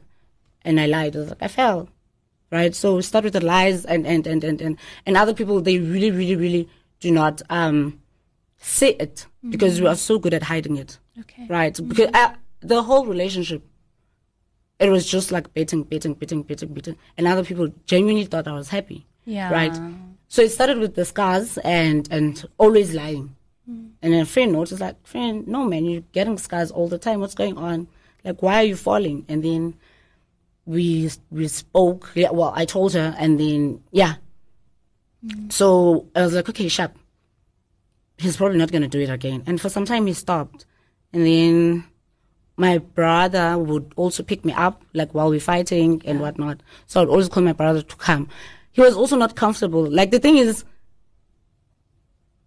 And 0.65 0.79
I 0.81 0.87
lied. 0.87 1.17
I 1.17 1.21
was 1.21 1.29
like, 1.31 1.43
"I 1.43 1.49
fell." 1.49 1.89
Right. 2.51 2.75
So 2.75 2.97
we 2.97 3.03
start 3.03 3.25
with 3.25 3.33
the 3.33 3.45
lies, 3.45 3.85
and 3.87 4.07
and 4.07 4.27
and 4.27 4.45
and 4.45 4.61
and, 4.61 4.79
and 5.07 5.17
other 5.17 5.33
people 5.35 5.61
they 5.61 5.79
really 5.79 6.11
really 6.11 6.37
really 6.37 6.69
do 7.01 7.11
not 7.11 7.41
um 7.51 7.99
say 8.59 8.91
it 8.91 9.27
because 9.49 9.81
we 9.81 9.87
are 9.87 9.97
so 9.97 10.19
good 10.19 10.35
at 10.35 10.43
hiding 10.43 10.77
it. 10.77 10.99
Okay. 11.21 11.47
Right. 11.49 11.79
Because 11.89 12.11
I, 12.15 12.35
the 12.61 12.83
whole 12.83 13.07
relationship, 13.07 13.63
it 14.79 14.89
was 14.89 15.05
just 15.07 15.33
like 15.33 15.53
betting, 15.55 15.83
betting, 15.83 16.15
betting, 16.15 16.43
betting, 16.43 16.73
betting. 16.73 16.97
And 17.17 17.27
other 17.27 17.45
people 17.45 17.69
genuinely 17.87 18.25
thought 18.25 18.47
I 18.47 18.53
was 18.53 18.69
happy. 18.69 19.07
Yeah. 19.25 19.51
Right. 19.51 19.77
So 20.33 20.41
it 20.41 20.51
started 20.51 20.79
with 20.79 20.95
the 20.95 21.05
scars 21.05 21.59
and, 21.59 22.09
and 22.11 22.43
always 22.57 22.95
lying. 22.95 23.37
Mm. 23.71 23.91
And 24.01 24.15
then 24.15 24.23
a 24.23 24.25
friend 24.25 24.51
noticed 24.51 24.81
like, 24.81 25.07
friend, 25.07 25.47
no 25.47 25.67
man, 25.67 25.85
you're 25.85 26.05
getting 26.13 26.39
scars 26.39 26.71
all 26.71 26.89
the 26.89 26.97
time. 26.97 27.21
What's 27.21 27.35
going 27.35 27.59
on? 27.59 27.87
Like, 28.25 28.41
why 28.41 28.55
are 28.55 28.63
you 28.63 28.75
falling? 28.75 29.27
And 29.29 29.45
then 29.45 29.75
we, 30.65 31.11
we 31.31 31.49
spoke. 31.49 32.13
Yeah. 32.15 32.31
Well, 32.31 32.51
I 32.57 32.65
told 32.65 32.95
her 32.95 33.15
and 33.19 33.39
then, 33.39 33.83
yeah. 33.91 34.15
Mm. 35.23 35.53
So 35.53 36.09
I 36.17 36.23
was 36.23 36.33
like, 36.33 36.49
okay, 36.49 36.69
sharp. 36.69 36.97
He's 38.17 38.39
probably 38.39 38.57
not 38.57 38.73
going 38.73 38.81
to 38.81 38.89
do 38.89 39.01
it 39.01 39.11
again. 39.11 39.43
And 39.47 39.61
for 39.61 39.69
some 39.69 39.85
time 39.85 40.07
he 40.07 40.15
stopped. 40.15 40.65
And 41.13 41.27
then 41.27 41.85
my 42.57 42.79
brother 42.79 43.59
would 43.59 43.93
also 43.97 44.23
pick 44.23 44.47
me 44.47 44.55
up, 44.55 44.83
like 44.95 45.13
while 45.13 45.29
we're 45.29 45.41
fighting 45.41 46.01
and 46.07 46.21
whatnot. 46.21 46.63
So 46.87 47.03
I'd 47.03 47.09
always 47.09 47.29
call 47.29 47.43
my 47.43 47.53
brother 47.53 47.83
to 47.83 47.97
come. 47.97 48.31
He 48.73 48.81
was 48.81 48.97
also 48.97 49.17
not 49.17 49.37
comfortable. 49.37 49.89
Like 49.91 50.11
the 50.11 50.19
thing 50.19 50.37
is, 50.37 50.65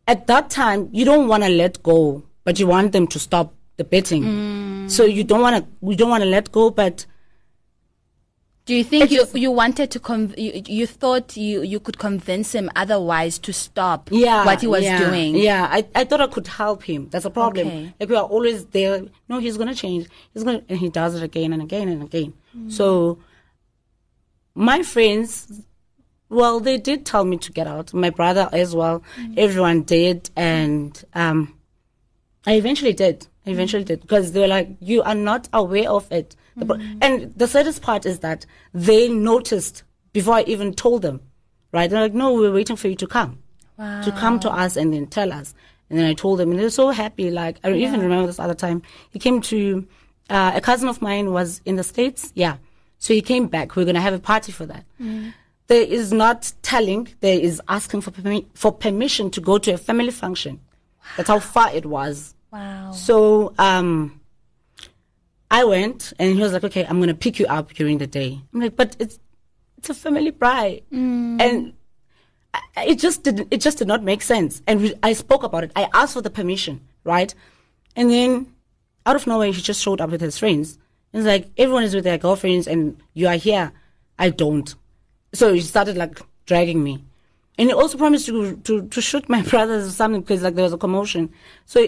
at 0.07 0.27
that 0.27 0.49
time, 0.49 0.89
you 0.91 1.05
don't 1.05 1.27
want 1.27 1.43
to 1.43 1.49
let 1.49 1.81
go, 1.83 2.23
but 2.43 2.59
you 2.59 2.67
want 2.67 2.91
them 2.91 3.07
to 3.07 3.19
stop 3.19 3.53
the 3.77 3.83
betting. 3.83 4.23
Mm. 4.23 4.91
So 4.91 5.03
you 5.03 5.23
don't 5.23 5.41
want 5.41 5.57
to, 5.57 5.71
we 5.81 5.95
don't 5.95 6.09
want 6.09 6.23
to 6.23 6.29
let 6.29 6.51
go, 6.51 6.69
but 6.69 7.05
Do 8.65 8.73
you 8.73 8.83
think 8.83 9.11
you, 9.11 9.25
you 9.35 9.51
wanted 9.51 9.91
to 9.91 9.99
conv- 9.99 10.35
you, 10.39 10.63
you 10.65 10.87
thought 10.87 11.37
you, 11.37 11.61
you 11.61 11.79
could 11.79 11.99
convince 11.99 12.51
him 12.51 12.71
otherwise 12.75 13.37
to 13.39 13.53
stop 13.53 14.09
yeah, 14.11 14.43
what 14.43 14.61
he 14.61 14.65
was 14.67 14.83
yeah, 14.83 14.97
doing? 14.97 15.35
Yeah, 15.35 15.67
I, 15.69 15.85
I 15.93 16.03
thought 16.03 16.19
I 16.19 16.25
could 16.25 16.47
help 16.47 16.81
him. 16.81 17.07
That's 17.11 17.25
a 17.25 17.29
problem. 17.29 17.67
Okay. 17.67 17.93
Like 17.99 18.09
we 18.09 18.15
are 18.15 18.23
always 18.23 18.65
there. 18.65 19.05
No, 19.29 19.37
he's 19.37 19.57
gonna 19.57 19.75
change. 19.75 20.07
He's 20.33 20.43
gonna, 20.43 20.63
and 20.67 20.79
he 20.79 20.89
does 20.89 21.13
it 21.13 21.21
again 21.21 21.53
and 21.53 21.61
again 21.61 21.87
and 21.89 22.01
again. 22.01 22.33
Mm. 22.57 22.71
So 22.71 23.19
my 24.55 24.81
friends, 24.81 25.61
well, 26.35 26.59
they 26.59 26.77
did 26.77 27.05
tell 27.05 27.23
me 27.31 27.37
to 27.45 27.51
get 27.51 27.67
out. 27.67 27.93
My 27.93 28.09
brother 28.19 28.49
as 28.51 28.75
well. 28.75 28.97
Everyone 29.37 29.81
did, 29.83 30.29
and 30.35 30.91
um, 31.13 31.39
I 32.45 32.53
eventually 32.53 32.93
did. 32.93 33.27
I 33.47 33.51
eventually 33.51 33.83
did 33.83 34.01
because 34.01 34.31
they 34.31 34.39
were 34.41 34.47
like, 34.57 34.67
"You 34.79 35.01
are 35.03 35.15
not 35.15 35.47
aware 35.53 35.89
of 35.89 36.11
it." 36.11 36.35
Pro- 36.67 36.79
And 37.01 37.33
the 37.35 37.47
saddest 37.47 37.81
part 37.81 38.05
is 38.05 38.19
that 38.19 38.45
they 38.73 39.09
noticed 39.09 39.83
before 40.13 40.35
I 40.35 40.43
even 40.53 40.73
told 40.73 41.01
them. 41.01 41.21
Right? 41.71 41.89
They're 41.89 42.01
like, 42.01 42.13
"No, 42.13 42.33
we're 42.33 42.53
waiting 42.53 42.75
for 42.75 42.87
you 42.87 42.95
to 42.95 43.07
come." 43.07 43.39
Wow. 43.77 44.01
to 44.03 44.11
come 44.13 44.39
to 44.39 44.49
us 44.49 44.77
and 44.77 44.93
then 44.93 45.05
tell 45.07 45.33
us. 45.33 45.53
And 45.89 45.99
then 45.99 46.05
I 46.05 46.13
told 46.13 46.39
them, 46.39 46.49
and 46.49 46.57
they 46.57 46.63
were 46.63 46.69
so 46.69 46.89
happy. 46.91 47.29
Like 47.29 47.57
I 47.63 47.71
even 47.73 47.99
remember 48.01 48.25
this 48.27 48.39
other 48.39 48.53
time. 48.55 48.81
He 49.11 49.19
came 49.19 49.41
to 49.41 49.85
uh, 50.29 50.51
a 50.55 50.61
cousin 50.61 50.87
of 50.87 51.01
mine 51.01 51.31
was 51.33 51.61
in 51.65 51.75
the 51.75 51.83
states. 51.83 52.31
Yeah, 52.35 52.55
so 52.99 53.13
he 53.13 53.21
came 53.21 53.47
back. 53.47 53.75
We 53.75 53.83
are 53.83 53.85
gonna 53.85 53.99
have 54.09 54.13
a 54.13 54.19
party 54.33 54.51
for 54.53 54.65
that. 54.65 54.85
There 55.67 55.81
is 55.81 56.13
not 56.13 56.53
telling. 56.61 57.07
There 57.21 57.39
is 57.39 57.61
asking 57.67 58.01
for 58.01 58.11
permi- 58.11 58.45
for 58.53 58.71
permission 58.71 59.31
to 59.31 59.41
go 59.41 59.57
to 59.57 59.71
a 59.71 59.77
family 59.77 60.11
function. 60.11 60.59
That's 61.17 61.29
how 61.29 61.39
far 61.39 61.73
it 61.73 61.85
was. 61.85 62.35
Wow. 62.51 62.91
So 62.91 63.53
um, 63.57 64.19
I 65.49 65.63
went, 65.63 66.13
and 66.19 66.35
he 66.35 66.41
was 66.41 66.53
like, 66.53 66.63
"Okay, 66.63 66.85
I'm 66.85 66.99
gonna 66.99 67.15
pick 67.15 67.39
you 67.39 67.47
up 67.47 67.73
during 67.73 67.97
the 67.97 68.07
day." 68.07 68.39
I'm 68.53 68.61
like, 68.61 68.75
"But 68.75 68.95
it's 68.99 69.19
it's 69.77 69.89
a 69.89 69.93
family 69.93 70.31
braai," 70.31 70.83
and 71.41 71.73
it 72.77 72.99
just 72.99 73.23
didn't. 73.23 73.47
It 73.51 73.61
just 73.61 73.77
did 73.79 73.87
not 73.87 74.03
make 74.03 74.21
sense. 74.21 74.61
And 74.67 74.81
we, 74.81 74.93
I 75.03 75.13
spoke 75.13 75.43
about 75.43 75.63
it. 75.63 75.71
I 75.75 75.89
asked 75.93 76.13
for 76.13 76.21
the 76.21 76.29
permission, 76.29 76.81
right? 77.03 77.33
And 77.95 78.09
then, 78.09 78.53
out 79.05 79.15
of 79.15 79.25
nowhere, 79.27 79.51
he 79.51 79.61
just 79.61 79.81
showed 79.81 80.01
up 80.01 80.09
with 80.11 80.21
his 80.21 80.37
friends. 80.37 80.77
It's 81.13 81.25
like 81.25 81.49
everyone 81.57 81.83
is 81.83 81.95
with 81.95 82.03
their 82.03 82.17
girlfriends, 82.17 82.67
and 82.67 82.97
you 83.13 83.27
are 83.27 83.35
here. 83.35 83.71
I 84.19 84.29
don't. 84.29 84.73
So 85.35 85.53
he 85.53 85.61
started 85.61 85.97
like 85.97 86.19
dragging 86.45 86.83
me, 86.83 87.03
and 87.57 87.69
he 87.69 87.73
also 87.73 87.97
promised 87.97 88.25
to 88.27 88.55
to 88.57 88.87
to 88.87 89.01
shoot 89.01 89.27
my 89.29 89.41
brothers 89.51 89.87
or 89.87 89.91
something 89.91 90.21
because 90.21 90.41
like 90.41 90.55
there 90.55 90.63
was 90.63 90.73
a 90.73 90.77
commotion. 90.77 91.31
So 91.65 91.87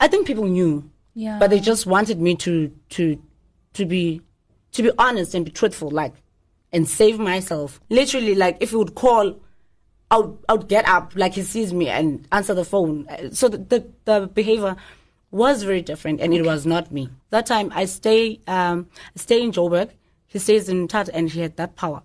I 0.00 0.08
think 0.08 0.26
people 0.26 0.44
knew, 0.44 0.90
Yeah. 1.14 1.38
but 1.38 1.50
they 1.50 1.60
just 1.60 1.86
wanted 1.86 2.20
me 2.20 2.34
to 2.36 2.70
to 2.90 3.20
to 3.74 3.86
be 3.86 4.20
to 4.72 4.82
be 4.82 4.90
honest 4.98 5.34
and 5.34 5.44
be 5.44 5.50
truthful, 5.50 5.90
like 5.90 6.14
and 6.72 6.88
save 6.88 7.18
myself. 7.18 7.80
Literally, 7.88 8.34
like 8.34 8.56
if 8.60 8.70
he 8.70 8.76
would 8.76 8.94
call, 8.94 9.36
I 10.10 10.18
would, 10.18 10.36
I 10.48 10.52
would 10.54 10.68
get 10.68 10.86
up 10.88 11.12
like 11.14 11.34
he 11.34 11.42
sees 11.42 11.72
me 11.72 11.88
and 11.88 12.26
answer 12.32 12.54
the 12.54 12.64
phone. 12.64 13.06
So 13.32 13.48
the 13.48 13.58
the, 13.58 13.86
the 14.04 14.26
behavior 14.26 14.76
was 15.30 15.62
very 15.62 15.82
different, 15.82 16.20
and 16.20 16.34
it 16.34 16.42
was 16.44 16.66
not 16.66 16.90
me. 16.92 17.08
That 17.30 17.46
time 17.46 17.72
I 17.74 17.86
stay 17.86 18.40
um 18.46 18.88
I 19.16 19.20
stay 19.20 19.42
in 19.42 19.52
Joburg. 19.52 19.90
He 20.34 20.40
stays 20.40 20.68
in 20.68 20.88
touch, 20.88 21.08
and 21.14 21.30
he 21.30 21.40
had 21.40 21.56
that 21.58 21.76
power. 21.76 22.02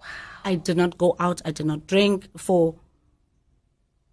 Wow. 0.00 0.06
I 0.42 0.54
did 0.54 0.76
not 0.78 0.96
go 0.96 1.14
out. 1.20 1.42
I 1.44 1.50
did 1.52 1.66
not 1.66 1.86
drink 1.86 2.26
for 2.36 2.74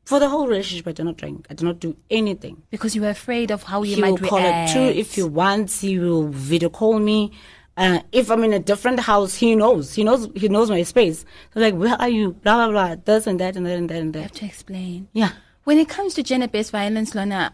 for 0.03 0.19
the 0.19 0.27
whole 0.29 0.45
relationship. 0.47 0.87
I 0.87 0.91
did 0.91 1.05
not 1.05 1.15
drink. 1.17 1.47
I 1.49 1.53
did 1.53 1.63
not 1.65 1.79
do 1.79 1.95
anything 2.09 2.61
because 2.69 2.95
you 2.95 3.01
were 3.01 3.09
afraid 3.19 3.49
of 3.51 3.63
how 3.63 3.81
you 3.83 3.95
he 3.95 4.01
might 4.01 4.19
will 4.19 4.27
call 4.27 4.39
react. 4.39 4.71
it 4.71 4.73
too 4.73 4.99
if 4.99 5.15
he 5.15 5.23
wants. 5.23 5.79
He 5.79 5.97
will 5.97 6.27
video 6.27 6.69
call 6.69 6.99
me. 6.99 7.31
Uh, 7.77 7.99
if 8.11 8.29
I'm 8.29 8.43
in 8.43 8.51
a 8.53 8.59
different 8.59 8.99
house, 8.99 9.35
he 9.35 9.55
knows. 9.55 9.93
He 9.93 10.03
knows. 10.03 10.27
He 10.35 10.49
knows 10.49 10.69
my 10.69 10.83
space. 10.83 11.23
So 11.53 11.61
like, 11.61 11.75
where 11.75 11.95
are 11.99 12.09
you? 12.09 12.33
Blah 12.33 12.55
blah 12.57 12.71
blah. 12.71 12.95
This 13.05 13.25
and 13.25 13.39
that 13.39 13.55
and 13.55 13.65
that 13.65 13.77
and 13.77 13.89
that 13.89 13.97
and 14.03 14.07
You 14.15 14.21
that. 14.21 14.21
have 14.23 14.31
to 14.43 14.45
explain. 14.45 15.07
Yeah. 15.13 15.31
When 15.63 15.77
it 15.79 15.87
comes 15.89 16.13
to 16.15 16.23
gender-based 16.23 16.71
violence, 16.71 17.15
Lona, 17.15 17.53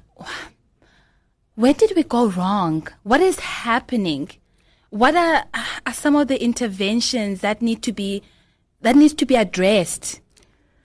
where 1.56 1.74
did 1.74 1.94
we 1.96 2.04
go 2.04 2.28
wrong? 2.28 2.88
What 3.04 3.22
is 3.22 3.40
happening? 3.40 4.30
What 4.92 5.16
are, 5.16 5.46
are 5.86 5.94
some 5.94 6.16
of 6.16 6.28
the 6.28 6.42
interventions 6.42 7.42
that 7.42 7.62
need 7.62 7.82
to 7.84 7.92
be 7.92 8.22
that 8.82 8.96
needs 8.96 9.14
to 9.16 9.26
be 9.26 9.36
addressed 9.36 10.22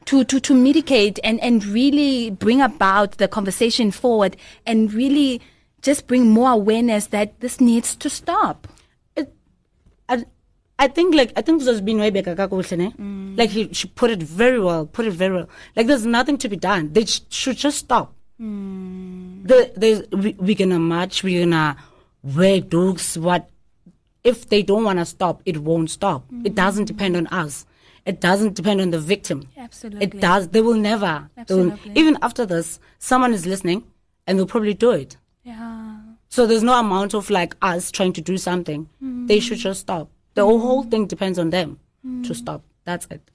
to, 0.07 0.23
to, 0.25 0.39
to 0.41 0.55
mitigate 0.55 1.19
and, 1.25 1.41
and 1.41 1.65
really 1.65 2.31
bring 2.31 2.61
about 2.61 3.19
the 3.19 3.27
conversation 3.27 3.91
forward 3.91 4.37
and 4.67 4.93
really 4.93 5.41
just 5.83 6.07
bring 6.07 6.31
more 6.31 6.51
awareness 6.51 7.07
that 7.09 7.39
this 7.41 7.61
needs 7.61 7.97
to 7.97 8.09
stop? 8.09 8.69
I 10.79 10.89
think 10.89 11.15
like 11.15 11.33
I 11.37 11.43
think 11.43 11.61
this 11.61 11.69
has 11.69 11.81
been 11.81 11.99
way 11.99 12.11
back? 12.11 12.25
Mm. 12.27 13.39
Like 13.39 13.51
he 13.51 13.73
she 13.73 13.89
put 13.89 14.11
it 14.11 14.23
very 14.23 14.61
well, 14.61 14.87
put 14.87 15.07
it 15.07 15.13
very 15.13 15.35
well. 15.35 15.49
Like 15.75 15.87
there's 15.87 16.05
nothing 16.05 16.37
to 16.39 16.49
be 16.49 16.57
done. 16.57 16.93
They 16.93 17.07
sh- 17.07 17.23
should 17.31 17.57
just 17.57 17.79
stop. 17.79 18.15
Mm. 18.41 19.47
The, 19.49 20.07
we, 20.13 20.37
we're 20.39 20.55
gonna 20.55 20.79
march, 20.79 21.23
we're 21.23 21.45
gonna 21.45 21.77
wear 22.23 22.61
dogs. 22.61 23.17
What 23.17 23.49
if 24.27 24.49
they 24.49 24.63
don't 24.63 24.85
wanna 24.85 25.07
stop? 25.07 25.43
It 25.45 25.59
won't 25.59 25.91
stop. 25.91 26.25
It 26.31 26.35
mm-hmm. 26.35 26.55
doesn't 26.55 26.85
depend 26.87 27.17
on 27.17 27.27
us. 27.29 27.65
It 28.05 28.21
doesn't 28.21 28.55
depend 28.55 28.81
on 28.81 28.91
the 28.91 29.01
victim. 29.01 29.49
Absolutely. 29.57 30.05
It 30.05 30.21
does. 30.21 30.49
They 30.49 30.61
will 30.61 30.75
never. 30.75 31.29
They 31.47 31.55
will- 31.55 31.73
Absolutely. 31.73 32.01
even 32.01 32.19
after 32.23 32.47
this, 32.47 32.79
someone 32.99 33.33
is 33.33 33.47
listening, 33.47 33.85
and 34.27 34.39
they'll 34.39 34.47
probably 34.47 34.75
do 34.75 34.91
it. 34.91 35.17
Yeah. 35.43 35.99
So 36.29 36.47
there's 36.47 36.63
no 36.63 36.79
amount 36.79 37.15
of 37.15 37.31
like 37.31 37.57
us 37.63 37.91
trying 37.91 38.13
to 38.15 38.21
do 38.21 38.37
something. 38.37 38.89
Mm-hmm. 39.03 39.27
They 39.27 39.41
should 39.41 39.59
just 39.59 39.81
stop. 39.81 40.09
The 40.35 40.45
whole 40.45 40.83
thing 40.83 41.07
depends 41.07 41.39
on 41.39 41.51
them 41.51 41.79
to 42.03 42.09
mm-hmm. 42.09 42.33
stop. 42.33 42.63
That's 42.85 43.07
it. 43.11 43.31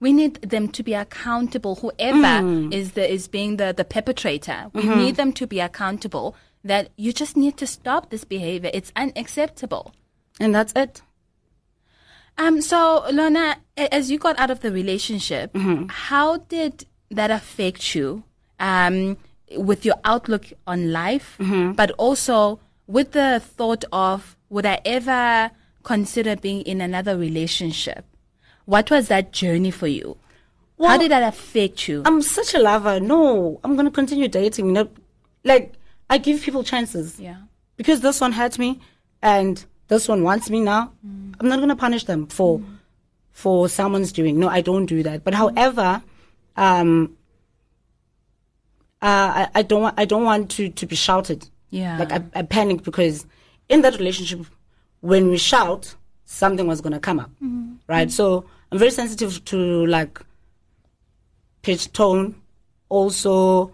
We 0.00 0.12
need 0.12 0.34
them 0.42 0.68
to 0.68 0.82
be 0.82 0.94
accountable. 0.94 1.76
Whoever 1.76 2.42
mm. 2.44 2.72
is 2.72 2.92
the 2.92 3.10
is 3.10 3.28
being 3.28 3.56
the, 3.56 3.72
the 3.76 3.84
perpetrator, 3.84 4.70
we 4.74 4.84
need 4.84 5.16
them 5.16 5.32
to 5.34 5.46
be 5.46 5.60
accountable. 5.60 6.36
That 6.64 6.90
you 6.96 7.12
just 7.12 7.36
need 7.36 7.56
to 7.58 7.66
stop 7.66 8.10
this 8.10 8.24
behavior. 8.24 8.70
It's 8.74 8.92
unacceptable. 8.96 9.94
And 10.40 10.54
that's 10.54 10.72
it. 10.76 11.02
Um. 12.38 12.60
So, 12.60 13.04
Lona, 13.10 13.56
a- 13.76 13.94
as 13.94 14.10
you 14.10 14.18
got 14.18 14.38
out 14.38 14.50
of 14.50 14.60
the 14.60 14.70
relationship, 14.70 15.52
Mm-hmm. 15.54 15.86
how 15.88 16.38
did 16.38 16.86
that 17.10 17.30
affect 17.30 17.94
you? 17.94 18.24
Um, 18.60 19.16
with 19.56 19.84
your 19.84 19.94
outlook 20.04 20.46
on 20.66 20.92
life, 20.92 21.36
Mm-hmm. 21.38 21.72
but 21.72 21.90
also 21.92 22.58
with 22.86 23.12
the 23.12 23.40
thought 23.40 23.84
of, 23.92 24.36
would 24.50 24.66
I 24.66 24.80
ever 24.84 25.50
consider 25.82 26.36
being 26.36 26.62
in 26.62 26.80
another 26.80 27.16
relationship? 27.16 28.04
What 28.64 28.90
was 28.90 29.08
that 29.08 29.32
journey 29.32 29.70
for 29.70 29.86
you? 29.86 30.16
how 30.78 30.98
did 30.98 31.10
that 31.10 31.22
affect 31.22 31.88
you? 31.88 32.02
I'm 32.04 32.20
such 32.20 32.52
a 32.54 32.58
lover. 32.58 33.00
No, 33.00 33.60
I'm 33.64 33.76
gonna 33.76 33.90
continue 33.90 34.28
dating. 34.28 34.66
You 34.66 34.72
know, 34.72 34.88
like 35.44 35.72
I 36.10 36.18
give 36.18 36.42
people 36.42 36.64
chances 36.64 37.18
yeah. 37.18 37.36
because 37.76 38.00
this 38.02 38.20
one 38.20 38.32
hurt 38.32 38.58
me, 38.58 38.80
and 39.22 39.64
this 39.88 40.08
one 40.08 40.22
wants 40.22 40.50
me 40.50 40.60
now. 40.60 40.92
I'm 41.04 41.48
not 41.48 41.60
gonna 41.60 41.76
punish 41.76 42.04
them 42.04 42.26
for 42.26 42.60
for 43.32 43.68
someone's 43.68 44.12
doing. 44.12 44.38
No, 44.38 44.48
I 44.48 44.60
don't 44.60 44.86
do 44.86 45.02
that. 45.02 45.22
But 45.22 45.34
however, 45.34 46.02
um, 46.56 47.16
uh, 49.02 49.46
I, 49.46 49.48
I 49.56 49.62
don't 49.62 49.82
want 49.82 49.94
I 49.98 50.04
don't 50.04 50.24
want 50.24 50.50
to 50.52 50.70
to 50.70 50.86
be 50.86 50.96
shouted. 50.96 51.48
Yeah. 51.70 51.98
Like 51.98 52.12
I, 52.12 52.22
I 52.34 52.42
panicked 52.42 52.84
because 52.84 53.26
in 53.68 53.82
that 53.82 53.98
relationship, 53.98 54.46
when 55.00 55.28
we 55.30 55.38
shout, 55.38 55.94
something 56.24 56.66
was 56.66 56.80
gonna 56.80 57.00
come 57.00 57.20
up, 57.20 57.30
right? 57.88 58.10
So 58.10 58.44
I'm 58.72 58.78
very 58.78 58.90
sensitive 58.90 59.44
to 59.46 59.86
like 59.86 60.20
pitch, 61.62 61.92
tone, 61.92 62.34
also 62.88 63.72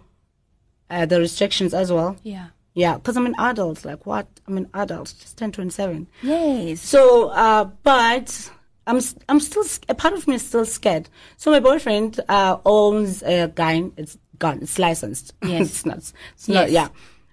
uh, 0.90 1.06
the 1.06 1.20
restrictions 1.20 1.72
as 1.74 1.92
well. 1.92 2.16
Yeah. 2.22 2.48
Yeah, 2.74 2.94
because 2.96 3.16
I'm 3.16 3.26
an 3.26 3.34
adult. 3.38 3.84
Like 3.84 4.06
what? 4.06 4.26
I'm 4.46 4.56
an 4.56 4.68
adult, 4.74 5.14
just 5.20 5.36
10, 5.38 5.52
27. 5.52 6.06
Yes. 6.22 6.80
So, 6.80 7.28
uh, 7.28 7.64
but 7.82 8.50
I'm 8.86 9.00
I'm 9.28 9.40
still 9.40 9.64
a 9.88 9.94
part 9.94 10.14
of 10.14 10.26
me 10.26 10.36
is 10.36 10.46
still 10.46 10.64
scared. 10.64 11.08
So 11.36 11.50
my 11.50 11.60
boyfriend 11.60 12.20
uh, 12.28 12.58
owns 12.64 13.22
a 13.22 13.48
gun. 13.48 13.92
It's 13.96 14.16
gun. 14.38 14.60
It's 14.62 14.78
licensed. 14.78 15.34
Yes. 15.42 15.68
it's 15.68 15.86
not. 15.86 15.98
It's 16.34 16.48
not. 16.48 16.70
Yeah. 16.70 16.88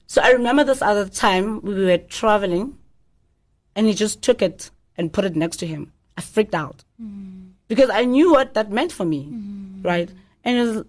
So 0.08 0.22
I 0.22 0.32
remember 0.32 0.64
this 0.64 0.82
other 0.82 1.08
time 1.08 1.62
we 1.62 1.86
were 1.86 1.98
traveling, 2.00 2.78
and 3.76 3.88
he 3.88 3.94
just 3.94 4.22
took 4.22 4.42
it 4.42 4.72
and 4.98 5.14
put 5.14 5.24
it 5.26 5.36
next 5.36 5.58
to 5.58 5.68
him. 5.68 5.92
I 6.18 6.22
freaked 6.22 6.54
out 6.56 6.84
because 7.70 7.90
I 7.90 8.04
knew 8.04 8.32
what 8.32 8.54
that 8.56 8.70
meant 8.72 8.92
for 8.92 9.06
me, 9.06 9.30
right? 9.84 10.10
And 10.44 10.58
it 10.58 10.62
was, 10.64 10.86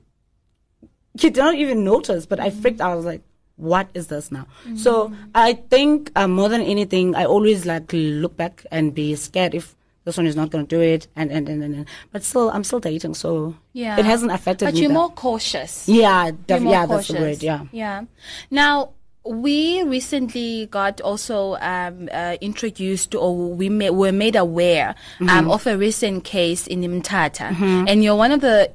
he 1.20 1.30
did 1.30 1.36
not 1.36 1.54
even 1.54 1.84
notice, 1.84 2.26
but 2.26 2.40
I 2.40 2.50
freaked 2.50 2.80
out. 2.80 2.90
I 2.92 2.94
was 2.96 3.04
like, 3.04 3.22
"What 3.60 3.88
is 3.94 4.06
this 4.08 4.32
now?" 4.32 4.46
So 4.76 5.12
I 5.34 5.54
think 5.70 6.10
uh, 6.16 6.26
more 6.28 6.48
than 6.48 6.60
anything, 6.62 7.14
I 7.14 7.24
always 7.24 7.66
like 7.66 7.92
look 7.92 8.36
back 8.36 8.64
and 8.70 8.94
be 8.94 9.14
scared 9.16 9.54
if 9.54 9.76
this 10.04 10.16
one 10.16 10.26
is 10.26 10.34
not 10.34 10.50
going 10.50 10.66
to 10.66 10.76
do 10.76 10.80
it, 10.80 11.06
and 11.14 11.30
and, 11.30 11.48
and 11.48 11.62
and 11.62 11.74
and. 11.74 11.86
But 12.12 12.24
still, 12.24 12.50
I'm 12.50 12.64
still 12.64 12.80
dating, 12.80 13.14
so 13.14 13.54
Yeah. 13.74 13.98
it 14.00 14.04
hasn't 14.06 14.32
affected 14.32 14.64
But 14.66 14.74
me. 14.74 14.80
you're 14.80 14.88
that- 14.88 14.94
more 14.94 15.10
cautious. 15.10 15.86
yeah, 15.86 16.30
def- 16.46 16.62
more 16.62 16.72
yeah, 16.72 16.86
that's 16.86 17.08
the 17.08 17.20
word. 17.20 17.42
Yeah. 17.42 17.64
Yeah. 17.70 18.04
Now, 18.50 18.90
we 19.22 19.82
recently 19.82 20.66
got 20.72 21.02
also 21.02 21.54
um, 21.60 22.08
uh, 22.10 22.36
introduced 22.40 23.14
or 23.14 23.36
we 23.52 23.68
ma- 23.68 23.90
were 23.90 24.12
made 24.12 24.34
aware 24.34 24.94
Mm-hmm. 25.20 25.28
um, 25.28 25.50
of 25.50 25.66
a 25.66 25.76
recent 25.76 26.24
case 26.24 26.66
in 26.66 26.80
Umtata. 26.80 27.52
And 27.86 28.02
you're 28.02 28.16
one 28.16 28.32
of 28.32 28.40
the 28.40 28.72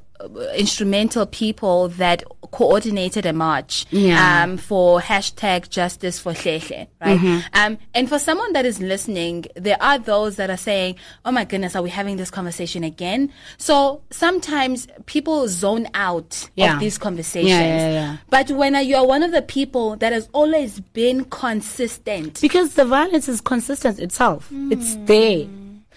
instrumental 0.56 1.26
people 1.26 1.88
that 1.88 2.22
coordinated 2.52 3.26
a 3.26 3.32
march 3.32 3.86
Yeah. 3.90 4.44
um, 4.44 4.56
for 4.56 5.00
hashtag 5.00 5.68
justice 5.68 6.18
for 6.18 6.32
Hlehle, 6.32 6.86
right? 7.00 7.18
Mm-hmm. 7.18 7.38
Um, 7.54 7.78
and 7.94 8.08
for 8.08 8.18
someone 8.18 8.52
that 8.52 8.64
is 8.64 8.80
listening, 8.80 9.46
there 9.56 9.76
are 9.82 9.98
those 9.98 10.36
that 10.36 10.48
are 10.48 10.56
saying, 10.56 10.96
oh 11.24 11.32
my 11.32 11.44
goodness, 11.44 11.74
are 11.76 11.82
we 11.82 11.90
having 11.90 12.16
this 12.16 12.30
conversation 12.30 12.84
again? 12.84 13.32
So 13.58 14.02
sometimes 14.10 14.86
people 15.06 15.48
zone 15.48 15.88
out 15.94 16.48
Yeah. 16.54 16.74
of 16.74 16.80
these 16.80 16.98
conversations. 16.98 17.50
Yeah. 17.50 18.16
But 18.30 18.50
when 18.50 18.74
uh, 18.74 18.80
you're 18.80 19.06
one 19.06 19.22
of 19.22 19.32
the 19.32 19.42
people 19.42 19.96
that 19.96 20.12
has 20.12 20.28
always 20.32 20.80
been 20.80 21.24
consistent, 21.24 22.40
Because 22.40 22.74
the 22.74 22.84
violence 22.84 23.28
is 23.28 23.40
consistent 23.40 23.98
itself. 23.98 24.48
It's 24.70 24.94
Hmm. 24.94 25.04
there. 25.06 25.46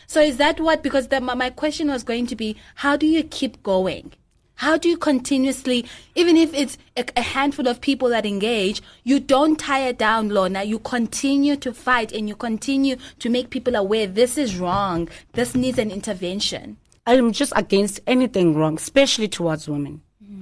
So 0.09 0.19
is 0.21 0.37
that 0.37 0.59
what? 0.59 0.81
Because 0.81 1.09
the, 1.09 1.21
my, 1.21 1.35
my 1.35 1.51
question 1.51 1.89
was 1.89 2.01
going 2.01 2.25
to 2.27 2.35
be, 2.35 2.55
how 2.73 2.97
do 2.97 3.05
you 3.05 3.21
keep 3.21 3.61
going? 3.61 4.11
How 4.55 4.75
do 4.75 4.89
you 4.89 4.97
continuously, 4.97 5.85
even 6.15 6.35
if 6.35 6.51
it's 6.51 6.79
a, 6.97 7.05
a 7.15 7.21
handful 7.21 7.67
of 7.67 7.79
people 7.79 8.09
that 8.09 8.25
engage, 8.25 8.81
you 9.03 9.19
don't 9.19 9.59
tire 9.59 9.93
down, 9.93 10.29
Lona. 10.29 10.63
You 10.63 10.79
continue 10.79 11.55
to 11.57 11.71
fight 11.71 12.11
and 12.11 12.27
you 12.27 12.35
continue 12.35 12.95
to 13.19 13.29
make 13.29 13.51
people 13.51 13.75
aware 13.75 14.07
this 14.07 14.35
is 14.35 14.57
wrong. 14.57 15.09
This 15.33 15.53
needs 15.53 15.77
an 15.77 15.91
intervention. 15.91 16.77
I'm 17.05 17.31
just 17.31 17.53
against 17.55 17.99
anything 18.07 18.55
wrong, 18.55 18.77
especially 18.77 19.27
towards 19.27 19.69
women. 19.69 20.01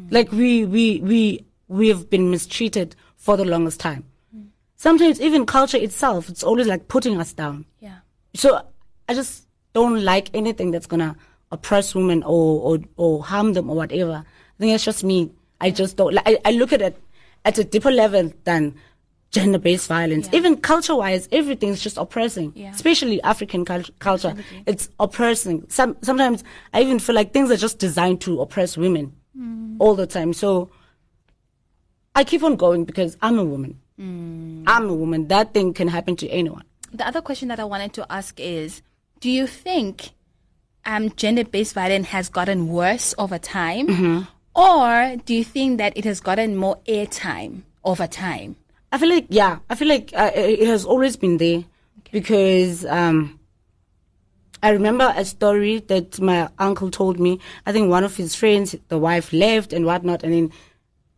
Like 0.09 0.31
we 0.31 0.63
we 0.63 1.01
we 1.01 1.45
we 1.67 1.89
have 1.89 2.09
been 2.09 2.31
mistreated 2.31 2.95
for 3.17 3.35
the 3.35 3.43
longest 3.43 3.81
time. 3.81 4.05
Mm. 4.33 4.47
Sometimes 4.77 5.19
even 5.19 5.45
culture 5.45 5.77
itself, 5.77 6.29
it's 6.29 6.43
always 6.43 6.67
like 6.67 6.87
putting 6.87 7.19
us 7.19 7.33
down. 7.33 7.65
Yeah. 7.81 7.97
So 8.33 8.61
I 9.09 9.13
just 9.13 9.46
don't 9.77 10.03
like 10.03 10.27
anything 10.33 10.71
that's 10.71 10.89
gonna 10.93 11.15
oppress 11.51 11.93
women 11.93 12.23
or 12.23 12.47
or, 12.67 12.79
or 12.97 13.23
harm 13.23 13.53
them 13.53 13.69
or 13.69 13.75
whatever. 13.75 14.17
I 14.23 14.57
think 14.59 14.73
it's 14.73 14.83
just 14.83 15.03
me. 15.03 15.19
I 15.61 15.69
just 15.71 15.97
don't. 15.97 16.13
Like, 16.15 16.27
I, 16.27 16.37
I 16.49 16.51
look 16.51 16.73
at 16.73 16.81
it 16.81 16.95
at 17.45 17.57
a 17.59 17.63
deeper 17.63 17.91
level 17.91 18.31
than 18.43 18.73
gender-based 19.31 19.87
violence. 19.87 20.29
Even 20.33 20.57
culture-wise, 20.57 21.27
everything's 21.31 21.81
just 21.81 21.97
oppressing. 21.97 22.53
Yeah. 22.55 22.71
Especially 22.73 23.21
African 23.21 23.65
cult- 23.65 23.91
culture, 23.99 24.33
it's 24.65 24.89
oppressing. 24.99 25.65
Some 25.69 25.95
sometimes 26.01 26.43
I 26.73 26.81
even 26.81 26.99
feel 26.99 27.15
like 27.15 27.33
things 27.33 27.51
are 27.51 27.57
just 27.57 27.77
designed 27.77 28.21
to 28.21 28.41
oppress 28.41 28.77
women 28.77 29.13
hmm. 29.35 29.75
all 29.79 29.95
the 29.95 30.07
time. 30.07 30.33
So 30.33 30.69
I 32.15 32.23
keep 32.23 32.41
on 32.41 32.55
going 32.55 32.85
because 32.85 33.15
I'm 33.21 33.37
a 33.37 33.45
woman. 33.45 33.79
Hmm. 33.99 34.63
I'm 34.65 34.89
a 34.89 34.93
woman. 34.93 35.27
That 35.27 35.53
thing 35.53 35.73
can 35.73 35.87
happen 35.87 36.15
to 36.17 36.27
anyone. 36.29 36.63
The 36.93 37.05
other 37.05 37.21
question 37.21 37.49
that 37.49 37.59
I 37.59 37.65
wanted 37.65 37.93
to 37.93 38.05
ask 38.09 38.39
is, 38.39 38.81
do 39.19 39.29
you 39.29 39.47
think 39.47 40.09
um, 40.85 41.09
gender-based 41.15 41.73
violence 41.73 42.07
has 42.07 42.29
gotten 42.29 42.67
worse 42.69 43.13
over 43.17 43.37
time, 43.37 43.87
Mm-hmm. 43.87 44.21
or 44.55 45.17
do 45.25 45.33
you 45.33 45.43
think 45.43 45.77
that 45.79 45.97
it 45.97 46.05
has 46.05 46.19
gotten 46.19 46.55
more 46.55 46.77
airtime 46.87 47.61
over 47.83 48.07
time? 48.07 48.55
I 48.91 48.97
feel 48.97 49.09
like 49.09 49.25
yeah, 49.29 49.59
I 49.69 49.75
feel 49.75 49.87
like 49.89 50.11
uh, 50.15 50.31
it 50.33 50.65
has 50.67 50.85
always 50.85 51.17
been 51.17 51.37
there 51.37 51.65
because 52.11 52.85
um, 52.85 53.37
I 54.63 54.69
remember 54.69 55.13
a 55.15 55.25
story 55.25 55.79
that 55.87 56.19
my 56.21 56.49
uncle 56.57 56.89
told 56.89 57.19
me. 57.19 57.39
I 57.65 57.71
think 57.73 57.89
one 57.89 58.03
of 58.05 58.15
his 58.15 58.33
friends, 58.33 58.75
the 58.87 58.97
wife 58.97 59.33
left 59.33 59.73
and 59.73 59.85
whatnot, 59.85 60.23
and 60.23 60.33
then 60.33 60.51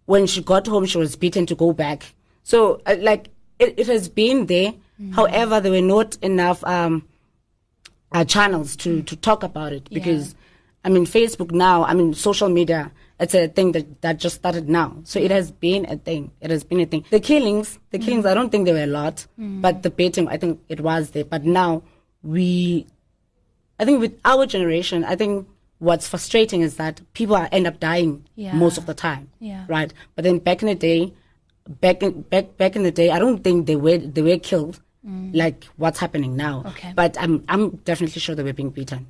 when 0.06 0.26
she 0.26 0.42
got 0.42 0.66
home, 0.66 0.86
she 0.88 0.98
was 0.98 1.16
beaten 1.16 1.46
to 1.46 1.56
go 1.56 1.72
back. 1.72 2.14
So 2.44 2.82
uh, 2.88 2.96
like 3.00 3.30
it, 3.60 3.76
it 3.78 3.88
has 3.88 4.10
been 4.10 4.48
there. 4.48 4.74
However, 5.14 5.62
there 5.62 5.72
were 5.72 5.80
not 5.82 6.18
enough 6.22 6.62
um, 6.66 7.08
uh, 8.12 8.24
channels 8.26 8.76
to 8.78 9.02
to 9.04 9.16
talk 9.16 9.44
about 9.44 9.72
it 9.74 9.90
because 9.90 10.36
I 10.84 10.90
mean 10.90 11.06
Facebook 11.06 11.52
now. 11.52 11.84
I 11.84 11.94
mean 11.94 12.14
social 12.14 12.50
media. 12.50 12.92
It's 13.20 13.36
a 13.36 13.48
thing 13.50 13.74
that 13.74 14.02
that 14.02 14.18
just 14.18 14.36
started 14.36 14.70
now. 14.70 14.96
So 15.04 15.20
it 15.20 15.30
has 15.32 15.52
been 15.52 15.86
a 15.90 15.98
thing. 15.98 16.32
It 16.42 16.50
has 16.52 16.64
been 16.64 16.80
a 16.80 16.86
thing. 16.86 17.04
The 17.10 17.20
killings, 17.20 17.78
the 17.92 18.00
killings. 18.00 18.26
I 18.26 18.34
don't 18.34 18.50
think 18.50 18.66
there 18.66 18.74
were 18.76 18.84
a 18.84 18.88
lot, 19.02 19.28
but 19.38 19.84
the 19.84 19.90
beating, 19.90 20.28
I 20.30 20.38
think 20.38 20.62
it 20.70 20.80
was 20.80 21.12
there. 21.12 21.26
But 21.26 21.44
now 21.44 21.84
we, 22.24 22.88
I 23.78 23.86
think 23.86 24.00
with 24.00 24.18
our 24.24 24.46
generation, 24.46 25.04
I 25.04 25.16
think 25.18 25.48
what's 25.80 26.08
frustrating 26.08 26.62
is 26.62 26.78
that 26.78 27.02
people 27.14 27.36
are, 27.36 27.50
end 27.52 27.68
up 27.68 27.80
dying 27.80 28.26
Yeah. 28.36 28.54
most 28.56 28.78
of 28.78 28.86
the 28.86 28.94
time. 28.94 29.30
Yeah. 29.40 29.66
Right. 29.68 29.94
But 30.16 30.24
then 30.24 30.40
back 30.40 30.62
in 30.62 30.68
the 30.70 30.76
day, 30.76 31.14
back 31.68 32.02
in 32.02 32.22
back 32.24 32.56
back 32.58 32.76
in 32.78 32.84
the 32.84 32.92
day, 32.92 33.12
I 33.12 33.20
don't 33.20 33.44
think 33.44 33.68
they 33.68 33.76
were 33.76 33.98
they 33.98 34.22
were 34.22 34.40
killed 34.40 34.80
like 35.04 35.66
what's 35.78 36.00
happening 36.00 36.36
now. 36.36 36.64
Okay. 36.68 36.94
But 36.96 37.18
I'm 37.20 37.44
I'm 37.48 37.78
definitely 37.86 38.20
sure 38.20 38.36
they 38.36 38.44
were 38.44 38.54
being 38.54 38.70
beaten. 38.72 39.08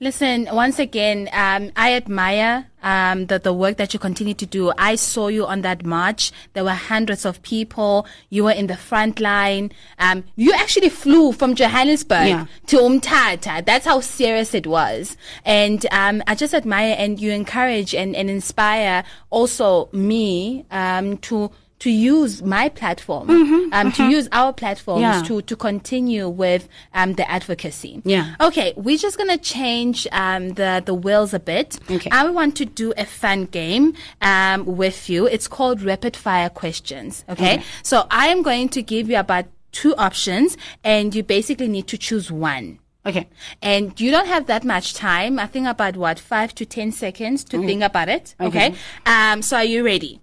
Listen, 0.00 0.48
once 0.50 0.80
again, 0.80 1.28
um, 1.32 1.70
I 1.76 1.92
admire 1.94 2.66
um, 2.82 3.26
the, 3.26 3.38
the 3.38 3.52
work 3.52 3.76
that 3.76 3.94
you 3.94 4.00
continue 4.00 4.34
to 4.34 4.44
do. 4.46 4.72
I 4.76 4.96
saw 4.96 5.28
you 5.28 5.46
on 5.46 5.60
that 5.62 5.84
march. 5.86 6.32
There 6.54 6.64
were 6.64 6.70
hundreds 6.70 7.24
of 7.24 7.40
people. 7.42 8.04
You 8.28 8.42
were 8.42 8.50
in 8.50 8.66
the 8.66 8.76
front 8.76 9.20
line. 9.20 9.70
Um, 10.00 10.24
you 10.34 10.52
actually 10.54 10.88
flew 10.88 11.30
from 11.30 11.54
Johannesburg 11.54 12.26
Yeah. 12.26 12.46
to 12.66 12.78
Umtata. 12.78 13.64
That's 13.64 13.84
how 13.86 14.00
serious 14.00 14.54
it 14.54 14.66
was. 14.66 15.16
And 15.44 15.86
um, 15.92 16.20
I 16.26 16.34
just 16.34 16.52
admire 16.52 16.96
and 16.98 17.20
you 17.20 17.30
encourage 17.30 17.94
and, 17.94 18.16
and 18.16 18.28
inspire 18.28 19.04
also 19.30 19.88
me 19.92 20.66
um, 20.72 21.18
to 21.18 21.52
to 21.82 21.90
use 21.90 22.42
my 22.42 22.68
platform, 22.68 23.26
um, 23.72 23.90
to 23.92 24.02
use 24.16 24.28
our 24.32 24.52
platforms 24.52 25.02
Mm-hmm, 25.02 25.22
Yeah. 25.22 25.28
to 25.28 25.42
to 25.50 25.56
continue 25.56 26.28
with 26.28 26.62
um, 26.94 27.14
the 27.14 27.26
advocacy. 27.28 28.00
Yeah. 28.04 28.26
Okay, 28.40 28.72
we're 28.76 28.98
just 29.06 29.16
gonna 29.18 29.38
change 29.56 30.06
um, 30.12 30.50
the 30.60 30.70
the 30.88 30.94
wheels 30.94 31.34
a 31.34 31.40
bit. 31.40 31.68
Okay. 31.90 32.10
I 32.10 32.22
want 32.30 32.56
to 32.60 32.64
do 32.64 32.92
a 32.96 33.04
fun 33.04 33.46
game 33.60 33.94
um, 34.20 34.58
with 34.82 35.08
you. 35.10 35.26
It's 35.26 35.48
called 35.48 35.82
rapid 35.82 36.14
fire 36.16 36.50
questions. 36.50 37.24
Okay? 37.28 37.54
Okay. 37.54 37.64
so 37.82 38.06
I 38.10 38.28
am 38.34 38.42
going 38.42 38.68
to 38.76 38.80
give 38.82 39.10
you 39.10 39.18
about 39.18 39.46
two 39.72 39.94
options, 39.96 40.56
and 40.84 41.14
you 41.16 41.22
basically 41.24 41.68
need 41.68 41.86
to 41.88 41.96
choose 41.98 42.30
one. 42.30 42.78
Okay. 43.04 43.26
And 43.60 43.98
you 44.00 44.10
don't 44.14 44.28
have 44.28 44.46
that 44.46 44.62
much 44.64 44.94
time. 44.94 45.38
I 45.40 45.46
think 45.48 45.66
about 45.66 45.96
what 45.96 46.20
five 46.20 46.54
to 46.54 46.64
ten 46.64 46.92
seconds 46.92 47.42
to 47.50 47.58
think 47.66 47.82
about 47.82 48.08
it. 48.08 48.36
Okay. 48.38 48.68
Okay. 48.68 48.76
Um. 49.04 49.42
So 49.42 49.56
are 49.56 49.64
you 49.66 49.82
ready? 49.84 50.21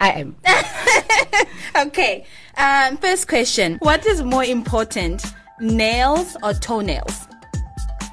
I 0.00 0.10
am. 0.10 0.36
Okay. 1.76 2.26
Um. 2.56 2.96
First 2.98 3.28
question: 3.28 3.78
What 3.80 4.04
is 4.04 4.22
more 4.22 4.44
important, 4.44 5.24
nails 5.60 6.36
or 6.42 6.52
toenails? 6.52 7.26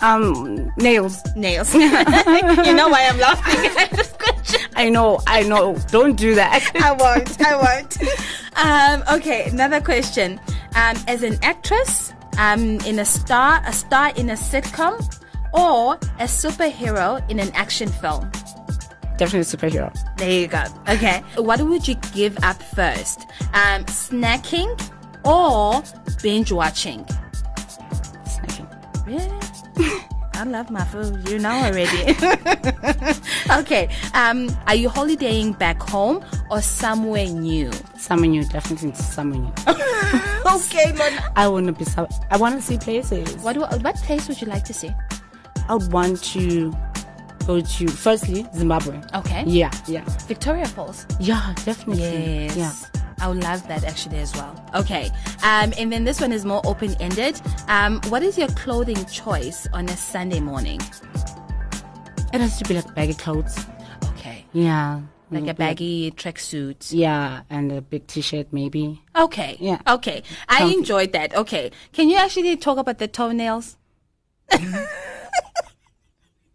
Um 0.01 0.71
nails. 0.77 1.21
Nails. 1.35 1.73
you 1.73 1.89
know 2.79 2.87
why 2.87 3.07
I'm 3.09 3.17
laughing 3.17 3.71
at 3.77 3.89
this 3.91 4.13
question. 4.13 4.61
I 4.75 4.89
know, 4.89 5.19
I 5.27 5.41
know. 5.43 5.75
Don't 5.91 6.15
do 6.15 6.35
that. 6.35 6.61
I 6.75 6.91
won't. 6.91 7.41
I 7.41 7.55
won't. 7.55 7.97
Um, 8.63 9.17
okay, 9.17 9.49
another 9.49 9.81
question. 9.81 10.39
Um, 10.75 10.95
as 11.07 11.23
an 11.23 11.37
actress, 11.41 12.13
um, 12.37 12.79
in 12.81 12.99
a 12.99 13.05
star, 13.05 13.61
a 13.65 13.73
star 13.73 14.13
in 14.15 14.29
a 14.29 14.33
sitcom, 14.35 15.01
or 15.51 15.95
a 16.19 16.27
superhero 16.27 17.27
in 17.29 17.39
an 17.39 17.51
action 17.53 17.89
film. 17.89 18.31
Definitely 19.17 19.41
superhero. 19.41 19.91
There 20.17 20.31
you 20.31 20.47
go. 20.47 20.63
Okay, 20.87 21.23
what 21.35 21.61
would 21.61 21.87
you 21.87 21.95
give 22.13 22.37
up 22.43 22.61
first? 22.61 23.21
Um, 23.53 23.83
snacking 23.85 24.79
or 25.25 25.83
binge 26.21 26.51
watching? 26.51 27.03
Snacking. 28.25 28.67
Really? 29.05 30.01
I 30.37 30.43
love 30.43 30.69
my 30.69 30.85
food. 30.85 31.27
You 31.27 31.39
know 31.39 31.49
already. 31.49 32.15
okay. 33.59 33.89
Um, 34.13 34.55
are 34.67 34.75
you 34.75 34.87
holidaying 34.87 35.53
back 35.53 35.81
home 35.81 36.23
or 36.51 36.61
somewhere 36.61 37.25
new? 37.25 37.71
Somewhere 37.97 38.29
new, 38.29 38.45
definitely 38.45 38.93
somewhere 38.93 39.39
new. 39.39 39.53
okay, 40.45 40.93
Lord. 40.93 41.13
I 41.35 41.47
wanna 41.47 41.73
be 41.73 41.85
I 42.29 42.37
wanna 42.37 42.61
see 42.61 42.77
places. 42.77 43.35
What 43.37 43.53
do, 43.53 43.61
what 43.61 43.95
place 43.95 44.27
would 44.27 44.39
you 44.39 44.45
like 44.45 44.63
to 44.65 44.73
see? 44.73 44.91
I 45.69 45.73
would 45.73 45.91
want 45.91 46.23
to 46.25 46.71
go 47.47 47.61
to 47.61 47.87
firstly 47.87 48.45
Zimbabwe. 48.53 49.01
Okay. 49.15 49.43
Yeah, 49.47 49.71
yeah. 49.87 50.03
Victoria 50.27 50.65
Falls. 50.65 51.07
Yeah, 51.19 51.53
definitely. 51.65 52.45
Yes. 52.53 52.57
Yeah. 52.57 53.01
I 53.19 53.27
would 53.29 53.41
love 53.41 53.67
that 53.67 53.83
actually 53.83 54.19
as 54.19 54.33
well. 54.35 54.53
Okay. 54.75 55.09
Um, 55.41 55.73
and 55.79 55.91
then 55.91 56.03
this 56.03 56.21
one 56.21 56.31
is 56.31 56.45
more 56.45 56.61
open 56.67 56.95
ended. 56.99 57.41
Um, 57.67 57.99
what 58.09 58.21
is 58.21 58.37
your 58.37 58.49
clothing 58.49 59.03
choice 59.05 59.65
on 59.73 59.89
a 59.89 59.97
Sunday 59.97 60.39
morning? 60.39 60.79
It 62.33 62.41
has 62.41 62.59
to 62.59 62.65
be 62.65 62.75
like 62.75 62.93
baggy 62.93 63.15
clothes. 63.15 63.57
Okay. 64.11 64.45
Yeah. 64.53 65.01
Like 65.31 65.43
a 65.43 65.45
Maybe 65.45 65.53
baggy 65.57 66.11
tracksuit. 66.11 66.91
Yeah, 66.91 67.41
and 67.49 67.71
a 67.71 67.81
big 67.81 68.05
t 68.07 68.21
shirt 68.21 68.47
maybe. 68.51 69.01
Okay. 69.15 69.57
Yeah. 69.59 69.79
Okay. 69.87 70.21
I 70.47 70.59
Comfy. 70.59 70.75
enjoyed 70.75 71.11
that. 71.13 71.35
Okay. 71.35 71.71
Can 71.93 72.09
you 72.09 72.17
actually 72.17 72.55
talk 72.57 72.77
about 72.77 72.97
the 72.99 73.07
toenails? 73.07 73.77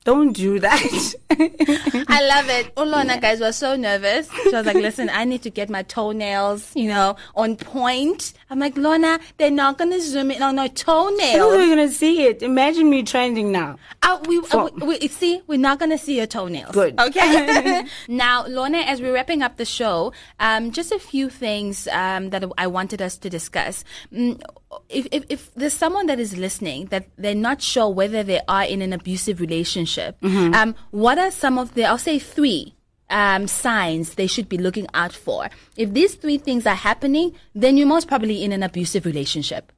Don't 0.05 0.33
do 0.33 0.59
that. 0.59 1.15
I 1.31 2.27
love 2.27 2.49
it. 2.49 2.75
Ulona 2.75 3.21
guys 3.21 3.39
was 3.41 3.57
so 3.57 3.77
nervous. 3.77 4.29
She 4.43 4.51
was 4.51 4.67
like, 4.67 4.75
listen, 4.75 5.09
I 5.09 5.25
need 5.25 5.43
to 5.43 5.51
get 5.51 5.71
my 5.71 5.83
toenails, 5.85 6.75
you 6.75 6.89
know, 6.89 7.17
on 7.37 7.57
point. 7.57 8.33
I'm 8.51 8.59
like, 8.59 8.77
Lona, 8.77 9.21
they're 9.39 9.51
not 9.51 9.79
going 9.79 9.93
to 9.93 10.01
zoom 10.01 10.33
in 10.33 10.43
on 10.43 10.59
our 10.59 10.69
toenails. 10.69 11.57
we 11.57 11.69
gonna 11.69 11.89
see 11.89 12.25
it? 12.25 12.43
Imagine 12.43 12.91
me 12.91 13.05
trending 13.05 13.53
now. 13.53 13.79
Uh, 14.03 14.19
we, 14.27 14.43
uh, 14.51 14.69
we, 14.77 14.99
we- 14.99 15.09
see, 15.09 15.41
we're 15.47 15.59
not 15.59 15.79
going 15.79 15.91
to 15.91 15.99
see 15.99 16.17
your 16.17 16.27
toenails. 16.27 16.73
Good. 16.73 16.99
Okay. 17.01 17.85
now, 18.09 18.45
Lona, 18.47 18.79
as 18.79 19.01
we're 19.01 19.15
wrapping 19.15 19.43
up 19.43 19.57
the 19.57 19.65
show, 19.65 20.13
um, 20.41 20.73
just 20.73 20.91
a 20.91 20.99
few 20.99 21.31
things 21.31 21.87
um, 21.89 22.31
that 22.31 22.45
I 22.59 22.67
wanted 22.67 23.01
us 23.01 23.17
to 23.19 23.31
discuss. 23.31 23.85
Mm, 24.13 24.41
if, 24.89 25.07
if, 25.11 25.25
if 25.29 25.55
there's 25.55 25.73
someone 25.73 26.07
that 26.07 26.19
is 26.19 26.37
listening 26.37 26.87
that 26.87 27.07
they're 27.17 27.35
not 27.35 27.63
sure 27.63 27.89
whether 27.89 28.23
they 28.23 28.41
are 28.49 28.65
in 28.65 28.83
an 28.83 28.93
abusive 28.93 29.41
relationship, 29.41 30.17
um, 30.55 30.75
what 30.91 31.19
are 31.19 31.31
some 31.31 31.59
of 31.59 31.75
the, 31.75 31.85
I'll 31.85 31.99
say 31.99 32.19
three 32.19 32.75
um, 33.11 33.47
signs 33.47 34.15
they 34.15 34.27
should 34.27 34.49
be 34.49 34.59
looking 34.59 34.87
out 34.95 35.13
for? 35.13 35.49
If 35.77 35.93
these 35.93 36.15
three 36.15 36.39
things 36.39 36.67
are 36.67 36.75
happening, 36.75 37.35
then 37.55 37.77
you're 37.77 37.87
most 37.87 38.09
probably 38.09 38.43
in 38.45 38.53
an 38.53 38.63
abusive 38.63 39.05
relationship. 39.05 39.73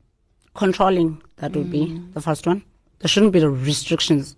Controlling, 0.54 1.20
that 1.36 1.56
would 1.56 1.70
be 1.70 2.00
the 2.12 2.20
first 2.20 2.46
one. 2.46 2.62
There 3.00 3.08
shouldn't 3.08 3.32
be 3.32 3.40
the 3.40 3.50
restrictions. 3.50 4.36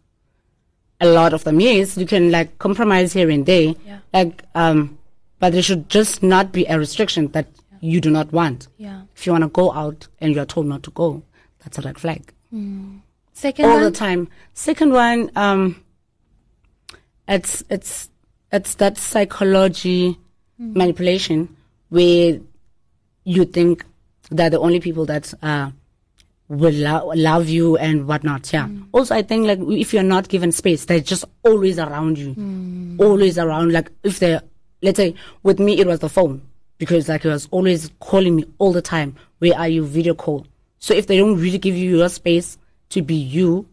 A 1.01 1.07
lot 1.07 1.35
of 1.35 1.45
them, 1.45 1.61
yes, 1.61 1.99
you 1.99 2.07
can 2.07 2.31
like 2.31 2.59
compromise 2.59 3.12
here 3.12 3.29
and 3.29 3.45
there. 3.45 3.75
Yeah. 3.87 3.99
Like, 4.14 4.42
um, 4.55 4.97
but 5.38 5.53
there 5.53 5.62
should 5.62 5.90
just 5.90 6.23
not 6.23 6.53
be 6.53 6.64
a 6.64 6.79
restriction 6.79 7.29
that 7.33 7.47
you 7.81 8.01
do 8.01 8.11
not 8.11 8.33
want. 8.33 8.69
Yeah. 8.77 9.03
If 9.15 9.27
you 9.27 9.33
want 9.33 9.43
to 9.43 9.49
go 9.49 9.73
out 9.73 10.09
and 10.21 10.35
you 10.35 10.41
are 10.41 10.47
told 10.47 10.67
not 10.67 10.83
to 10.85 10.91
go, 10.91 11.23
that's 11.61 11.79
a 11.79 11.83
red 11.83 11.99
flag. 11.99 12.33
Second 13.33 13.65
all 13.67 13.75
one? 13.75 13.83
the 13.83 13.91
time. 13.91 14.29
Second 14.55 14.93
one, 14.93 15.31
um, 15.37 15.83
it's 17.29 17.62
it's 17.69 18.09
it's 18.53 18.77
that 18.77 18.97
psychology 18.97 20.19
manipulation 20.59 21.55
where 21.91 22.41
you 23.25 23.45
think 23.45 23.85
they're 24.31 24.51
the 24.51 24.59
only 24.59 24.81
people 24.81 25.05
that 25.07 25.35
uh, 25.43 25.71
will 26.49 26.73
lo- 26.73 27.12
love 27.15 27.49
you 27.49 27.77
and 27.77 28.07
whatnot. 28.07 28.53
Yeah. 28.53 28.69
Also, 28.93 29.15
I 29.15 29.23
think 29.23 29.47
like 29.47 29.59
if 29.61 29.93
you're 29.93 30.03
not 30.03 30.29
given 30.29 30.53
space, 30.53 30.85
they're 30.85 31.01
just 31.01 31.25
always 31.45 31.79
around 31.79 32.19
you, 32.19 32.97
always 32.99 33.39
around. 33.39 33.73
Like 33.73 33.91
if 34.03 34.19
they're, 34.19 34.43
let's 34.83 34.97
say, 34.97 35.15
with 35.43 35.59
me, 35.59 35.79
it 35.81 35.87
was 35.87 35.99
the 35.99 36.09
phone 36.09 36.45
because 36.79 37.09
like 37.09 37.23
he 37.23 37.29
was 37.29 37.49
always 37.51 37.91
calling 38.01 38.37
me 38.37 38.45
all 38.59 38.73
the 38.73 38.83
time. 38.83 39.15
Where 39.39 39.57
are 39.59 39.69
you? 39.69 39.85
Video 39.85 40.15
call. 40.15 40.47
So 40.79 40.95
if 40.95 41.07
they 41.07 41.17
don't 41.19 41.39
really 41.41 41.59
give 41.59 41.75
you 41.77 41.97
your 41.97 42.09
space 42.09 42.59
to 42.91 43.03
be 43.03 43.15
you, 43.15 43.67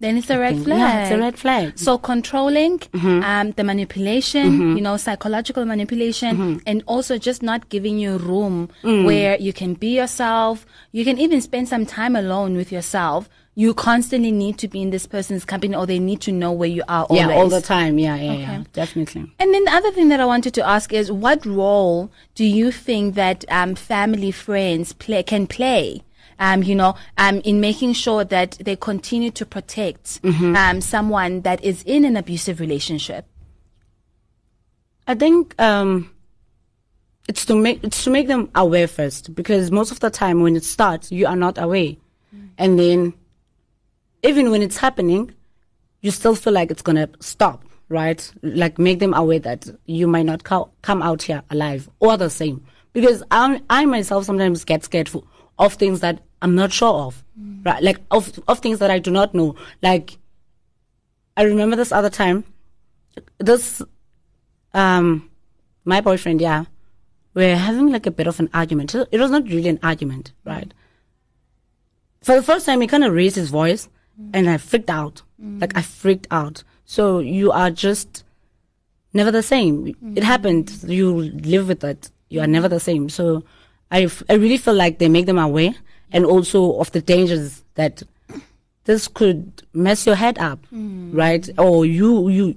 Then 0.00 0.16
it's 0.16 0.30
a 0.30 0.38
red 0.38 0.62
flag. 0.62 0.78
yeah, 0.78 1.02
it's 1.02 1.10
a 1.10 1.18
red 1.18 1.36
flag. 1.36 1.76
So 1.76 1.98
controlling, 1.98 2.78
Mm-hmm. 2.78 3.22
um, 3.24 3.50
the 3.52 3.64
manipulation, 3.64 4.76
you 4.76 4.80
know, 4.82 4.96
psychological 4.96 5.64
manipulation, 5.64 6.36
Mm-hmm. 6.36 6.58
and 6.66 6.84
also 6.86 7.18
just 7.18 7.42
not 7.42 7.68
giving 7.68 7.98
you 7.98 8.16
room 8.16 8.68
Mm. 8.84 9.04
where 9.06 9.36
you 9.40 9.52
can 9.52 9.74
be 9.74 9.96
yourself. 9.96 10.64
You 10.92 11.04
can 11.04 11.18
even 11.18 11.40
spend 11.40 11.68
some 11.68 11.84
time 11.84 12.14
alone 12.14 12.54
with 12.54 12.70
yourself. 12.70 13.28
You 13.58 13.74
constantly 13.74 14.30
need 14.30 14.56
to 14.58 14.68
be 14.68 14.80
in 14.82 14.90
this 14.90 15.04
person's 15.04 15.44
company, 15.44 15.74
or 15.74 15.84
they 15.84 15.98
need 15.98 16.20
to 16.20 16.30
know 16.30 16.52
where 16.52 16.68
you 16.68 16.84
are. 16.86 17.06
Always. 17.06 17.26
Yeah, 17.26 17.34
all 17.34 17.48
the 17.48 17.60
time. 17.60 17.98
Yeah, 17.98 18.14
yeah, 18.14 18.34
yeah, 18.34 18.64
definitely. 18.72 19.32
And 19.40 19.52
then 19.52 19.64
the 19.64 19.72
other 19.72 19.90
thing 19.90 20.10
that 20.10 20.20
I 20.20 20.26
wanted 20.26 20.54
to 20.54 20.64
ask 20.64 20.92
is, 20.92 21.10
what 21.10 21.44
role 21.44 22.08
do 22.36 22.44
you 22.44 22.70
think 22.70 23.16
that 23.16 23.44
um, 23.48 23.74
family, 23.74 24.30
friends 24.30 24.92
play 24.92 25.24
can 25.24 25.48
play? 25.48 26.04
Um, 26.38 26.62
you 26.62 26.76
know, 26.76 26.94
um, 27.16 27.40
in 27.40 27.58
making 27.58 27.94
sure 27.94 28.22
that 28.22 28.58
they 28.60 28.76
continue 28.76 29.32
to 29.32 29.44
protect 29.44 30.20
um, 30.22 30.80
someone 30.80 31.40
that 31.40 31.64
is 31.64 31.82
in 31.82 32.04
an 32.04 32.16
abusive 32.16 32.60
relationship. 32.60 33.26
I 35.08 35.16
think 35.16 35.60
um, 35.60 36.12
it's 37.28 37.44
to 37.46 37.56
make 37.56 37.82
it's 37.82 38.04
to 38.04 38.10
make 38.10 38.28
them 38.28 38.50
aware 38.54 38.86
first 38.86 39.34
because 39.34 39.72
most 39.72 39.90
of 39.90 39.98
the 39.98 40.10
time 40.10 40.42
when 40.42 40.54
it 40.54 40.62
starts, 40.62 41.10
you 41.10 41.26
are 41.26 41.34
not 41.34 41.58
aware, 41.58 41.96
and 42.56 42.78
then 42.78 43.14
even 44.22 44.50
when 44.50 44.62
it's 44.62 44.76
happening, 44.76 45.34
you 46.00 46.10
still 46.10 46.34
feel 46.34 46.52
like 46.52 46.70
it's 46.70 46.82
gonna 46.82 47.08
stop, 47.20 47.64
right? 47.88 48.30
Like 48.42 48.78
make 48.78 48.98
them 48.98 49.14
aware 49.14 49.38
that 49.40 49.68
you 49.86 50.06
might 50.06 50.26
not 50.26 50.44
co- 50.44 50.70
come 50.82 51.02
out 51.02 51.22
here 51.22 51.42
alive 51.50 51.88
or 52.00 52.16
the 52.16 52.30
same. 52.30 52.64
Because 52.92 53.22
I 53.30 53.60
I 53.68 53.84
myself 53.84 54.24
sometimes 54.24 54.64
get 54.64 54.84
scared 54.84 55.08
for, 55.08 55.24
of 55.58 55.74
things 55.74 56.00
that 56.00 56.20
I'm 56.42 56.54
not 56.54 56.72
sure 56.72 56.94
of, 56.94 57.24
right? 57.64 57.82
Like 57.82 57.98
of 58.10 58.38
of 58.48 58.60
things 58.60 58.78
that 58.78 58.90
I 58.90 58.98
do 58.98 59.10
not 59.10 59.34
know. 59.34 59.54
Like 59.82 60.18
I 61.36 61.42
remember 61.42 61.76
this 61.76 61.92
other 61.92 62.10
time, 62.10 62.44
this 63.38 63.82
um 64.74 65.30
my 65.84 66.00
boyfriend, 66.00 66.40
yeah, 66.40 66.64
we're 67.34 67.56
having 67.56 67.90
like 67.90 68.06
a 68.06 68.10
bit 68.10 68.26
of 68.26 68.40
an 68.40 68.50
argument. 68.52 68.94
It 68.94 69.20
was 69.20 69.30
not 69.30 69.44
really 69.44 69.68
an 69.68 69.78
argument, 69.82 70.32
right? 70.44 70.72
For 72.22 72.34
the 72.34 72.42
first 72.42 72.66
time, 72.66 72.80
he 72.80 72.86
kind 72.86 73.04
of 73.04 73.12
raised 73.12 73.36
his 73.36 73.48
voice, 73.48 73.88
and 74.32 74.48
I 74.48 74.56
freaked 74.56 74.90
out. 74.90 75.22
Mm. 75.42 75.60
Like 75.60 75.76
I 75.76 75.82
freaked 75.82 76.26
out. 76.30 76.64
So 76.84 77.18
you 77.18 77.52
are 77.52 77.70
just 77.70 78.24
never 79.12 79.30
the 79.30 79.42
same. 79.42 79.86
It 79.88 80.00
mm. 80.02 80.22
happened. 80.22 80.72
You 80.86 81.14
live 81.14 81.68
with 81.68 81.84
it. 81.84 82.10
You 82.28 82.40
are 82.40 82.46
never 82.46 82.68
the 82.68 82.80
same. 82.80 83.08
So 83.08 83.44
I, 83.90 84.02
f- 84.04 84.22
I 84.28 84.34
really 84.34 84.58
feel 84.58 84.74
like 84.74 84.98
they 84.98 85.08
make 85.08 85.26
them 85.26 85.38
aware 85.38 85.74
and 86.12 86.24
also 86.24 86.78
of 86.78 86.90
the 86.92 87.00
dangers 87.00 87.64
that 87.74 88.02
this 88.84 89.08
could 89.08 89.62
mess 89.72 90.06
your 90.06 90.14
head 90.14 90.38
up, 90.38 90.60
mm. 90.74 91.10
right? 91.14 91.48
Or 91.58 91.84
you, 91.84 92.28
you, 92.28 92.56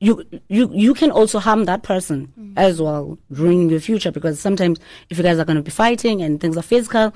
you, 0.00 0.24
you, 0.48 0.70
you 0.72 0.94
can 0.94 1.10
also 1.10 1.38
harm 1.38 1.64
that 1.64 1.82
person 1.82 2.54
as 2.56 2.80
well, 2.80 3.18
ruining 3.30 3.70
your 3.70 3.80
future 3.80 4.12
because 4.12 4.38
sometimes 4.38 4.78
if 5.08 5.16
you 5.16 5.24
guys 5.24 5.38
are 5.38 5.44
going 5.44 5.56
to 5.56 5.62
be 5.62 5.70
fighting 5.70 6.22
and 6.22 6.40
things 6.40 6.56
are 6.56 6.62
physical, 6.62 7.14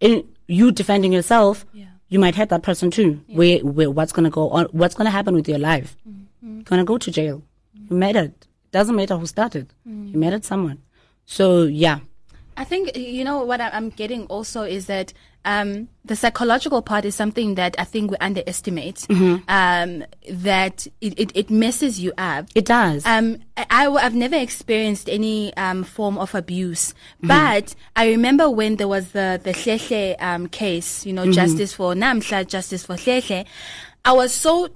in 0.00 0.26
you 0.46 0.70
defending 0.72 1.12
yourself, 1.12 1.66
Yeah. 1.72 1.86
You 2.10 2.18
might 2.18 2.34
hurt 2.34 2.50
that 2.50 2.62
person 2.62 2.90
too. 2.90 3.22
Where, 3.28 3.60
where, 3.60 3.90
what's 3.90 4.12
going 4.12 4.24
to 4.24 4.30
go 4.30 4.50
on? 4.50 4.66
What's 4.72 4.94
going 4.94 5.06
to 5.06 5.10
happen 5.10 5.34
with 5.34 5.48
your 5.48 5.58
life? 5.58 5.96
Mm-hmm. 6.06 6.60
Gonna 6.62 6.84
go 6.84 6.98
to 6.98 7.10
jail. 7.10 7.42
Mm-hmm. 7.76 7.94
You 7.94 8.00
murdered. 8.00 8.34
Doesn't 8.72 8.94
matter 8.94 9.16
who 9.16 9.26
started. 9.26 9.72
You 9.84 9.92
mm-hmm. 9.92 10.20
murdered 10.20 10.44
someone. 10.44 10.82
So 11.24 11.62
yeah, 11.62 12.00
I 12.56 12.64
think 12.64 12.96
you 12.96 13.24
know 13.24 13.44
what 13.44 13.60
I'm 13.60 13.90
getting 13.90 14.26
also 14.26 14.62
is 14.62 14.86
that 14.86 15.12
um, 15.44 15.88
the 16.04 16.16
psychological 16.16 16.82
part 16.82 17.04
is 17.04 17.14
something 17.14 17.54
that 17.54 17.74
I 17.78 17.84
think 17.84 18.10
we 18.10 18.16
underestimate. 18.18 18.96
Mm-hmm. 19.08 19.42
Um, 19.48 20.04
that 20.28 20.86
it, 21.00 21.18
it, 21.18 21.32
it 21.34 21.50
messes 21.50 22.00
you 22.00 22.12
up. 22.18 22.46
it 22.54 22.66
does. 22.66 23.04
Um, 23.06 23.38
I, 23.56 23.84
have 24.00 24.14
never 24.14 24.36
experienced 24.36 25.08
any 25.08 25.54
um, 25.56 25.84
form 25.84 26.18
of 26.18 26.34
abuse, 26.34 26.94
but 27.22 27.74
I 27.96 28.08
remember 28.08 28.50
when 28.50 28.76
there 28.76 28.88
was 28.88 29.12
the 29.12 29.40
the 29.42 29.52
Hlehla 29.52 30.20
um, 30.22 30.48
case, 30.48 31.06
you 31.06 31.12
know, 31.12 31.30
justice 31.30 31.72
for 31.72 31.94
Namhla, 31.94 32.46
justice 32.46 32.84
for 32.84 32.94
Hlehla. 32.94 33.46
I 34.04 34.12
was 34.12 34.32
so 34.32 34.68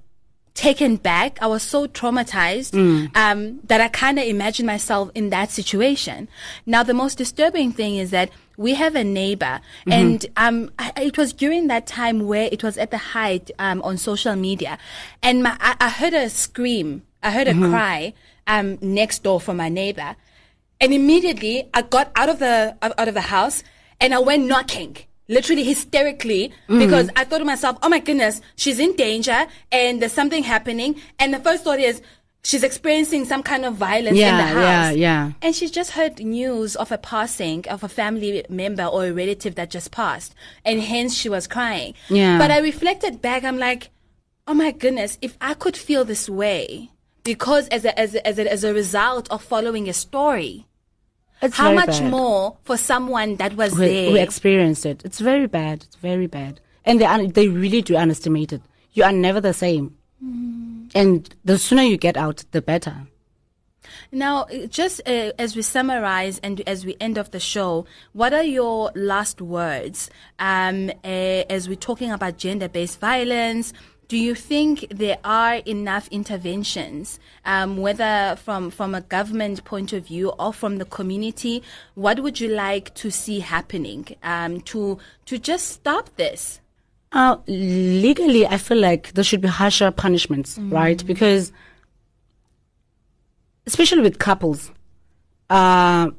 taken 0.55 0.97
back. 0.97 1.39
I 1.43 1.47
was 1.47 1.63
so 1.63 1.87
traumatized 1.87 2.75
um, 3.17 3.61
that 3.65 3.81
I 3.81 3.89
kind 3.89 4.19
of 4.19 4.25
imagined 4.25 4.67
myself 4.67 5.11
in 5.15 5.31
that 5.31 5.51
situation. 5.51 6.29
Now, 6.65 6.83
the 6.83 6.95
most 6.95 7.19
disturbing 7.19 7.73
thing 7.73 7.97
is 7.97 8.11
that 8.11 8.31
we 8.57 8.75
have 8.75 8.95
a 8.95 9.05
neighbor, 9.05 9.61
and 9.87 10.27
um, 10.37 10.71
I, 10.79 10.93
it 10.97 11.19
was 11.19 11.33
during 11.33 11.67
that 11.69 11.87
time 11.87 12.27
where 12.27 12.49
it 12.51 12.63
was 12.63 12.79
at 12.79 12.91
the 12.91 12.99
height 12.99 13.51
um, 13.59 13.83
on 13.83 13.97
social 13.97 14.37
media, 14.37 14.79
and 15.23 15.43
my, 15.43 15.57
I, 15.61 15.77
I 15.81 15.89
heard 15.89 16.15
a 16.15 16.29
scream, 16.31 17.03
I 17.23 17.31
heard 17.31 17.49
a 17.49 17.55
cry 17.55 18.15
um, 18.47 18.79
next 18.81 19.23
door 19.23 19.41
from 19.41 19.57
my 19.57 19.69
neighbor, 19.69 20.17
and 20.81 20.93
immediately 20.93 21.69
I 21.73 21.83
got 21.83 22.11
out 22.15 22.29
of 22.29 22.39
the 22.39 22.77
out 22.83 23.09
of 23.09 23.15
the 23.15 23.21
house 23.23 23.63
and 24.01 24.15
I 24.15 24.19
went 24.19 24.47
knocking. 24.47 24.97
Literally 25.27 25.65
hysterically 25.65 26.53
because 26.69 27.09
I 27.17 27.25
thought 27.25 27.39
to 27.39 27.47
myself, 27.47 27.79
oh 27.83 27.89
my 27.89 27.99
goodness, 27.99 28.43
she's 28.57 28.79
in 28.79 28.95
danger 28.95 29.47
and 29.73 30.03
there's 30.03 30.13
something 30.13 30.43
happening. 30.43 31.01
And 31.19 31.33
the 31.33 31.39
first 31.39 31.65
thought 31.65 31.79
is 31.81 32.03
she's 32.45 32.63
experiencing 32.63 33.25
some 33.25 33.43
kind 33.43 33.65
of 33.65 33.75
violence 33.75 34.11
in 34.11 34.15
the 34.15 34.21
Yeah, 34.21 34.47
house. 34.49 34.63
yeah, 34.63 34.91
yeah. 34.91 35.33
And 35.43 35.55
she's 35.55 35.71
just 35.71 35.93
heard 35.93 36.21
news 36.21 36.77
of 36.77 36.93
a 36.93 36.99
passing 36.99 37.67
of 37.69 37.83
a 37.83 37.89
family 37.89 38.45
member 38.49 38.85
or 38.85 39.07
a 39.07 39.13
relative 39.13 39.55
that 39.57 39.71
just 39.71 39.91
passed. 39.91 40.35
And 40.65 40.81
hence 40.81 41.15
she 41.15 41.29
was 41.29 41.47
crying. 41.47 41.95
Yeah. 42.09 42.39
But 42.39 42.51
I 42.51 42.59
reflected 42.59 43.21
back, 43.23 43.45
I'm 43.45 43.59
like, 43.59 43.91
oh 44.47 44.55
my 44.55 44.71
goodness, 44.73 45.19
if 45.23 45.37
I 45.41 45.55
could 45.55 45.77
feel 45.77 46.05
this 46.05 46.29
way 46.29 46.91
because 47.25 47.67
as 47.69 47.85
a, 47.87 47.99
as 47.99 48.15
a, 48.15 48.27
as 48.27 48.39
a, 48.39 48.53
as 48.53 48.65
a 48.65 48.75
result 48.75 49.31
of 49.31 49.43
following 49.43 49.89
a 49.89 49.95
story, 49.95 50.67
It's 51.41 51.57
how 51.57 51.73
much 51.73 52.01
bad. 52.01 52.11
more 52.11 52.59
for 52.65 52.77
someone 52.77 53.37
that 53.37 53.57
was 53.57 53.73
who, 53.73 53.79
there? 53.79 54.11
who 54.11 54.17
experienced 54.17 54.85
it? 54.85 55.03
It's 55.07 55.21
very 55.21 55.47
bad. 55.47 55.85
It's 55.85 55.97
very 55.97 56.27
bad, 56.27 56.61
and 56.85 57.01
they 57.01 57.27
they 57.27 57.49
really 57.49 57.81
do 57.81 57.97
underestimate 57.97 58.53
it. 58.53 58.61
You 58.93 59.05
are 59.05 59.13
never 59.13 59.41
the 59.41 59.55
same, 59.55 59.97
and 60.21 61.35
the 61.45 61.59
sooner 61.59 61.83
you 61.83 61.97
get 61.97 62.17
out, 62.17 62.45
the 62.53 62.63
better. 62.63 63.07
Now, 64.11 64.47
just 64.69 65.01
uh, 65.07 65.33
as 65.39 65.57
we 65.57 65.63
summarize 65.63 66.39
and 66.39 66.61
as 66.67 66.87
we 66.87 66.97
end 67.01 67.19
off 67.19 67.31
the 67.31 67.41
show, 67.41 67.87
what 68.13 68.33
are 68.33 68.43
your 68.43 68.91
last 68.95 69.41
words 69.41 70.11
um, 70.39 70.91
uh, 71.03 71.45
as 71.51 71.69
we're 71.69 71.75
talking 71.77 72.11
about 72.11 72.39
gender 72.39 72.69
based 72.69 73.01
violence? 73.01 73.73
Do 74.07 74.19
you 74.19 74.35
think 74.35 74.87
there 74.91 75.19
are 75.25 75.57
enough 75.67 76.09
interventions, 76.09 77.19
um, 77.47 77.79
whether 77.79 78.37
from, 78.37 78.71
from 78.71 78.95
a 78.95 79.01
government 79.01 79.65
point 79.65 79.95
of 79.95 80.07
view 80.07 80.29
or 80.39 80.53
from 80.53 80.77
the 80.77 80.85
community? 80.85 81.63
What 81.95 82.21
would 82.21 82.39
you 82.39 82.49
like 82.49 82.95
to 82.97 83.11
see 83.11 83.41
happening 83.41 84.07
um, 84.23 84.61
to, 84.63 84.99
to 85.25 85.39
just 85.39 85.69
stop 85.69 86.15
this? 86.17 86.61
Uh, 87.15 87.37
legally, 87.47 88.45
I 88.45 88.59
feel 88.59 88.79
like 88.79 89.13
there 89.13 89.23
should 89.23 89.41
be 89.41 89.47
harsher 89.47 89.93
punishments, 89.93 90.59
right? 90.59 91.07
Because, 91.07 91.53
especially 93.67 94.03
with 94.03 94.19
couples, 94.19 94.73
uh, 95.49 96.11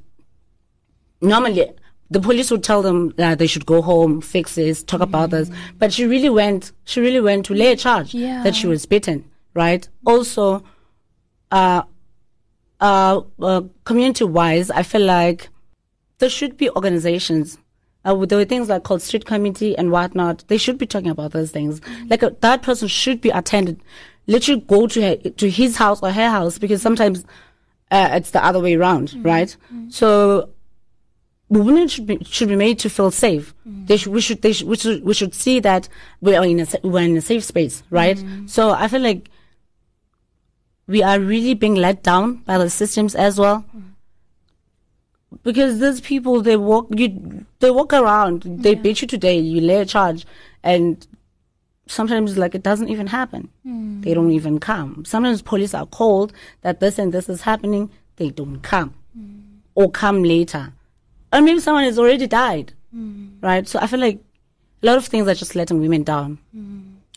normally 1.19 1.69
the 2.10 2.21
police 2.21 2.49
would 2.49 2.63
tell 2.63 2.81
them 2.81 3.13
that 3.17 3.39
they 3.39 3.47
should 3.47 3.65
go 3.65 3.81
home, 3.81 4.21
fix 4.21 4.55
this, 4.55 4.84
talk 4.84 5.01
about 5.01 5.31
this. 5.31 5.51
But 5.79 5.91
she 5.91 6.05
really 6.05 6.29
went, 6.29 6.71
she 6.86 7.01
really 7.01 7.19
went 7.19 7.45
to 7.47 7.53
lay 7.53 7.73
a 7.73 7.75
charge 7.75 8.13
Yeah. 8.13 8.43
that 8.43 8.55
she 8.55 8.67
was 8.67 8.86
beaten, 8.86 9.29
right? 9.53 9.88
Also, 10.05 10.63
uh, 11.51 11.81
uh, 12.79 13.21
uh 13.41 13.62
community 13.84 14.23
wise, 14.23 14.69
I 14.71 14.84
feel 14.84 15.01
like 15.01 15.49
there 16.19 16.29
should 16.29 16.55
be 16.55 16.69
organizations. 16.69 17.58
Uh, 18.05 18.25
there 18.25 18.37
were 18.37 18.45
things 18.45 18.69
like 18.69 18.83
called 18.83 19.01
street 19.01 19.25
committee 19.25 19.75
and 19.77 19.91
whatnot. 19.91 20.45
They 20.47 20.57
should 20.57 20.77
be 20.77 20.85
talking 20.85 21.09
about 21.09 21.31
those 21.31 21.51
things. 21.51 21.81
Like 22.09 22.23
uh, 22.23 22.29
that 22.41 22.61
person 22.61 22.87
should 22.87 23.19
be 23.19 23.31
attended. 23.31 23.81
Literally 24.27 24.61
go 24.61 24.87
to 24.87 25.01
her, 25.01 25.15
to 25.31 25.49
his 25.49 25.77
house 25.77 26.01
or 26.01 26.11
her 26.11 26.29
house 26.29 26.57
because 26.57 26.81
sometimes 26.81 27.25
uh, 27.91 28.09
it's 28.13 28.31
the 28.31 28.43
other 28.43 28.59
way 28.59 28.75
around, 28.75 29.15
right? 29.23 29.55
So 29.89 30.49
women 31.49 31.87
should 31.87 32.07
be 32.07 32.17
should 32.23 32.49
be 32.49 32.55
made 32.55 32.79
to 32.79 32.89
feel 32.89 33.11
safe. 33.11 33.53
They 33.65 33.97
should, 33.97 34.11
we 34.13 34.21
should 34.21 34.41
they 34.41 34.53
should, 34.53 34.67
we 34.67 34.75
should 34.77 35.03
we 35.03 35.13
should 35.13 35.33
see 35.35 35.59
that 35.59 35.87
we 36.21 36.35
are 36.35 36.43
in 36.45 36.59
a 36.59 36.67
we're 36.83 37.03
in 37.03 37.17
a 37.17 37.21
safe 37.21 37.43
space, 37.43 37.83
right? 37.91 38.17
So 38.47 38.71
I 38.71 38.87
feel 38.87 39.01
like 39.01 39.29
we 40.87 41.01
are 41.03 41.19
really 41.19 41.53
being 41.55 41.75
let 41.75 42.03
down 42.03 42.35
by 42.45 42.57
the 42.57 42.69
systems 42.69 43.15
as 43.15 43.39
well. 43.39 43.65
Because 45.43 45.79
these 45.79 46.01
people 46.01 46.41
they 46.41 46.57
walk 46.57 46.87
you 46.95 47.45
they 47.59 47.71
walk 47.71 47.93
around, 47.93 48.43
they 48.43 48.75
beat 48.75 49.01
you 49.01 49.07
today, 49.07 49.37
you 49.37 49.61
lay 49.61 49.79
a 49.81 49.85
charge 49.85 50.25
and 50.63 51.05
sometimes 51.87 52.37
like 52.37 52.55
it 52.55 52.63
doesn't 52.63 52.89
even 52.89 53.07
happen. 53.07 53.49
They 54.01 54.13
don't 54.13 54.31
even 54.31 54.59
come. 54.59 55.05
Sometimes 55.05 55.41
police 55.41 55.73
are 55.73 55.85
called 55.85 56.33
that 56.61 56.79
this 56.79 56.97
and 56.97 57.13
this 57.13 57.29
is 57.29 57.41
happening, 57.41 57.91
they 58.17 58.29
don't 58.29 58.59
come. 58.61 58.93
Or 59.75 59.91
come 59.91 60.23
later. 60.23 60.73
Or 61.33 61.41
maybe 61.41 61.59
someone 61.59 61.83
has 61.83 61.99
already 61.99 62.27
died. 62.27 62.73
Right? 63.41 63.67
So 63.67 63.79
I 63.79 63.87
feel 63.87 63.99
like 63.99 64.19
a 64.81 64.85
lot 64.85 64.97
of 64.97 65.05
things 65.05 65.27
are 65.27 65.35
just 65.35 65.55
letting 65.55 65.79
women 65.79 66.03
down. 66.03 66.39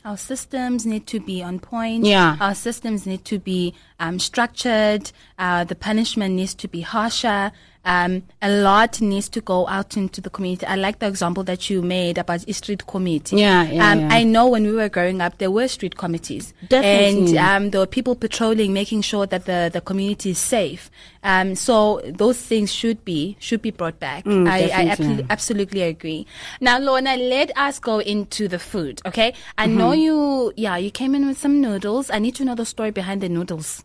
Our 0.05 0.17
systems 0.17 0.87
need 0.87 1.07
to 1.09 1.21
be 1.21 1.43
on 1.43 1.61
point. 1.61 2.05
Yeah. 2.05 2.37
Our 2.41 2.55
systems 2.55 3.07
need 3.07 3.25
to 3.27 3.39
be 3.39 3.75
um, 4.01 4.19
structured. 4.19 5.13
Uh, 5.39 5.65
the 5.65 5.75
punishment 5.75 6.35
needs 6.35 6.55
to 6.55 6.69
be 6.69 6.81
harsher. 6.81 7.53
Um, 7.89 8.23
a 8.43 8.51
lot 8.51 9.01
needs 9.01 9.31
to 9.31 9.41
go 9.41 9.67
out 9.67 9.97
into 9.97 10.21
the 10.21 10.29
community. 10.29 10.67
I 10.67 10.77
like 10.77 10.99
the 10.99 11.07
example 11.07 11.43
that 11.45 11.71
you 11.71 11.81
made 11.81 12.19
about 12.19 12.47
a 12.47 12.53
street 12.53 12.87
committee. 12.87 13.37
Yeah, 13.39 13.63
yeah, 13.65 13.91
um, 13.93 14.01
yeah. 14.01 14.09
I 14.13 14.25
know 14.25 14.47
when 14.47 14.65
we 14.65 14.73
were 14.73 14.91
growing 14.91 15.23
up, 15.23 15.39
there 15.39 15.51
were 15.51 15.67
street 15.69 15.97
committees. 15.97 16.53
Definitely. 16.69 17.39
And 17.39 17.65
um, 17.65 17.71
there 17.71 17.81
were 17.81 17.87
people 17.87 18.15
patrolling, 18.15 18.75
making 18.75 19.01
sure 19.01 19.25
that 19.27 19.47
the, 19.47 19.71
the 19.73 19.81
community 19.81 20.31
is 20.33 20.39
safe. 20.39 20.91
Um, 21.23 21.55
so 21.55 22.03
those 22.05 22.39
things 22.39 22.71
should 22.73 23.05
be 23.07 23.37
should 23.41 23.63
be 23.63 23.71
brought 23.71 23.99
back. 23.99 24.25
Mm, 24.27 24.47
I, 24.49 24.57
I 24.57 24.61
definitely. 24.61 24.87
absolutely 24.91 25.25
absolutely 25.31 25.83
agree. 25.83 26.27
Now, 26.61 26.79
Lona, 26.79 27.17
let 27.17 27.57
us 27.57 27.79
go 27.79 28.01
into 28.01 28.49
the 28.49 28.59
food, 28.59 29.01
okay? 29.07 29.33
I 29.57 29.65
know 29.67 29.93
Mm-hmm. 29.93 30.01
you, 30.01 30.53
yeah, 30.57 30.77
you 30.77 30.91
came 30.91 31.15
in 31.15 31.27
with 31.27 31.39
some 31.39 31.61
noodles. 31.63 32.11
I 32.11 32.19
need 32.19 32.35
to 32.35 32.45
know 32.45 32.55
the 32.55 32.67
story 32.67 32.91
behind 32.91 33.23
the 33.23 33.31
noodles. 33.31 33.83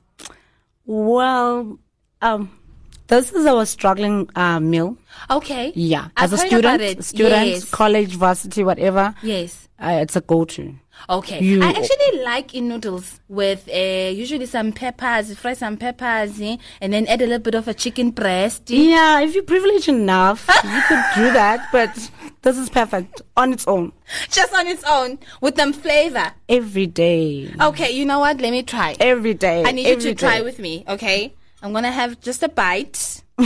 Well, 0.86 1.80
um, 2.22 2.60
this 3.08 3.32
is 3.34 3.46
our 3.46 3.66
struggling 3.66 4.30
uh, 4.36 4.60
meal. 4.60 4.98
Okay. 5.30 5.72
Yeah, 5.76 6.08
I've 6.18 6.34
as 6.34 6.34
a 6.34 6.38
student, 6.48 7.04
student, 7.04 7.48
Yes. 7.48 7.70
college, 7.72 8.16
varsity, 8.16 8.64
whatever. 8.64 9.14
Yes. 9.22 9.68
Uh, 9.80 10.00
it's 10.02 10.16
a 10.16 10.22
go-to. 10.22 10.76
Okay. 11.10 11.42
You- 11.44 11.62
I 11.62 11.70
actually 11.72 12.24
like 12.24 12.56
in 12.56 12.70
noodles 12.70 13.20
with 13.28 13.68
uh, 13.68 14.10
usually 14.10 14.46
some 14.46 14.72
peppers, 14.72 15.34
fry 15.38 15.54
some 15.54 15.76
peppers, 15.76 16.40
eh, 16.40 16.56
and 16.80 16.94
then 16.94 17.06
add 17.08 17.22
a 17.22 17.26
little 17.26 17.40
bit 17.40 17.56
of 17.56 17.68
a 17.68 17.74
chicken 17.74 18.12
breast. 18.12 18.72
eh. 18.72 18.76
Yeah, 18.76 19.20
if 19.20 19.34
you're 19.36 19.44
privileged 19.44 19.90
enough, 19.90 20.48
you 20.64 20.82
could 20.88 21.04
do 21.16 21.34
that. 21.34 21.68
But 21.74 22.10
this 22.44 22.58
is 22.58 22.70
perfect 22.70 23.22
on 23.36 23.52
its 23.52 23.68
own 23.68 23.92
Just 24.30 24.54
on 24.54 24.66
its 24.68 24.84
own 24.90 25.20
with 25.42 25.58
some 25.58 25.74
flavor. 25.74 26.32
every 26.48 26.88
day. 26.88 27.52
Okay, 27.60 27.92
you 27.92 28.06
know 28.06 28.20
what? 28.20 28.40
Let 28.40 28.52
me 28.52 28.64
try. 28.64 28.96
Every 29.00 29.34
day. 29.34 29.64
I 29.66 29.72
need 29.72 29.88
you 29.88 30.00
to 30.00 30.16
try 30.16 30.42
with 30.42 30.60
me, 30.60 30.86
okay? 30.88 31.34
I'm 31.64 31.72
gonna 31.72 31.92
have 31.92 32.20
just 32.20 32.44
a 32.44 32.50
bite. 32.50 33.24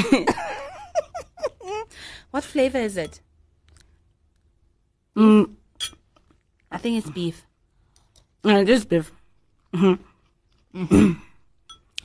what 2.32 2.44
flavor 2.44 2.80
is 2.80 2.98
it? 2.98 3.22
Mm, 5.16 5.54
I 6.72 6.78
think 6.80 6.98
it's 6.98 7.10
beef. 7.12 7.46
uh, 8.44 8.50
it 8.50 8.70
is 8.70 8.86
beef. 8.86 9.12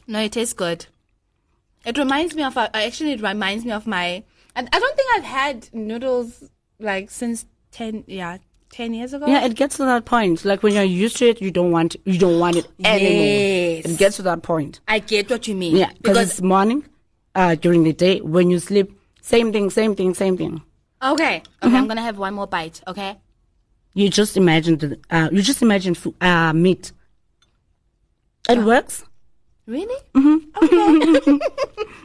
No, 0.07 0.19
it 0.21 0.33
tastes 0.33 0.53
good. 0.53 0.87
It 1.87 1.97
reminds 1.97 2.35
me 2.35 2.43
of. 2.43 2.57
Uh, 2.57 2.69
actually, 2.75 3.13
it 3.13 3.23
reminds 3.23 3.65
me 3.65 3.71
of 3.73 3.87
my. 3.87 4.25
I, 4.55 4.61
I 4.73 4.79
don't 4.79 4.97
think 4.97 5.09
I've 5.17 5.25
had 5.25 5.69
noodles 5.73 6.51
like 6.81 7.11
since 7.11 7.47
ten. 7.71 8.05
Yeah, 8.07 8.39
ten 8.73 8.93
years 8.95 9.13
ago. 9.15 9.27
Yeah, 9.27 9.45
it 9.45 9.55
gets 9.55 9.77
to 9.77 9.85
that 9.85 10.05
point. 10.05 10.45
Like 10.45 10.63
when 10.65 10.75
you're 10.75 10.83
used 11.05 11.17
to 11.19 11.29
it, 11.29 11.41
you 11.41 11.51
don't 11.53 11.71
want 11.71 11.95
you 12.05 12.19
don't 12.19 12.41
want 12.41 12.57
it 12.57 12.67
anymore. 12.85 13.25
Yes. 13.27 13.85
It 13.87 13.99
gets 13.99 14.17
to 14.17 14.23
that 14.23 14.43
point. 14.43 14.81
I 14.89 14.99
get 14.99 15.31
what 15.31 15.47
you 15.47 15.55
mean. 15.55 15.77
Yeah, 15.77 15.91
because 16.03 16.19
it's 16.19 16.41
morning, 16.43 16.85
uh, 17.37 17.55
during 17.55 17.85
the 17.85 17.93
day 17.93 18.21
when 18.21 18.51
you 18.51 18.59
sleep, 18.59 18.91
same 19.21 19.53
thing, 19.53 19.71
same 19.71 19.95
thing, 19.95 20.15
same 20.15 20.37
thing. 20.37 20.63
okay, 21.03 21.37
okay, 21.37 21.43
Mm-hmm. 21.63 21.77
I'm 21.77 21.87
gonna 21.87 22.03
have 22.03 22.19
one 22.19 22.35
more 22.35 22.47
bite. 22.49 22.81
Okay. 22.89 23.19
You 23.95 24.09
just 24.09 24.37
imagine 24.37 24.79
the, 24.79 24.99
uh, 25.11 25.29
you 25.31 25.43
just 25.43 25.61
imagine 25.63 25.95
fu- 25.95 26.15
uh, 26.21 26.53
meat. 26.55 26.93
It 28.49 28.59
works. 28.59 29.05
Really? 29.67 30.01
Mm-hmm. 30.15 30.39
Okay. 30.65 31.39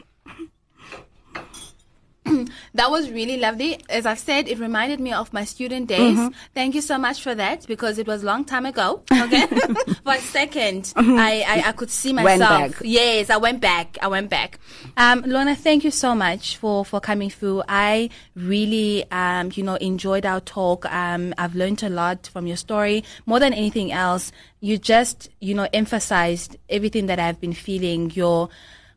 that 2.74 2.90
was 2.90 3.10
really 3.10 3.38
lovely. 3.38 3.80
As 3.88 4.06
I've 4.06 4.18
said, 4.18 4.48
it 4.48 4.58
reminded 4.58 5.00
me 5.00 5.12
of 5.12 5.32
my 5.32 5.44
student 5.44 5.88
days. 5.88 6.18
Mm-hmm. 6.18 6.34
Thank 6.54 6.74
you 6.74 6.80
so 6.80 6.98
much 6.98 7.22
for 7.22 7.34
that 7.34 7.66
because 7.66 7.98
it 7.98 8.06
was 8.06 8.22
a 8.22 8.26
long 8.26 8.44
time 8.44 8.66
ago. 8.66 9.02
Okay. 9.28 9.46
for 9.46 10.14
a 10.14 10.18
2nd 10.18 10.94
Mm-hmm. 10.94 11.16
I, 11.18 11.44
I, 11.46 11.68
I 11.68 11.72
could 11.72 11.90
see 11.90 12.12
myself. 12.12 12.80
Yes, 12.82 13.30
I 13.30 13.36
went 13.36 13.60
back. 13.60 13.98
I 14.00 14.08
went 14.08 14.30
back. 14.30 14.58
Um, 14.96 15.22
Lona, 15.26 15.54
thank 15.54 15.84
you 15.84 15.90
so 15.90 16.14
much 16.14 16.56
for, 16.56 16.84
for 16.84 17.00
coming 17.00 17.30
through. 17.30 17.62
I 17.68 18.10
really, 18.34 19.10
um, 19.10 19.50
you 19.54 19.62
know, 19.62 19.74
enjoyed 19.76 20.24
our 20.24 20.40
talk. 20.40 20.86
Um, 20.86 21.34
I've 21.36 21.54
learned 21.54 21.82
a 21.82 21.88
lot 21.88 22.26
from 22.26 22.46
your 22.46 22.56
story. 22.56 23.04
More 23.26 23.38
than 23.38 23.52
anything 23.52 23.92
else, 23.92 24.32
you 24.60 24.78
just, 24.78 25.28
you 25.40 25.54
know, 25.54 25.68
emphasized 25.72 26.56
everything 26.68 27.06
that 27.06 27.18
I've 27.18 27.40
been 27.40 27.52
feeling. 27.52 28.10
Your, 28.10 28.48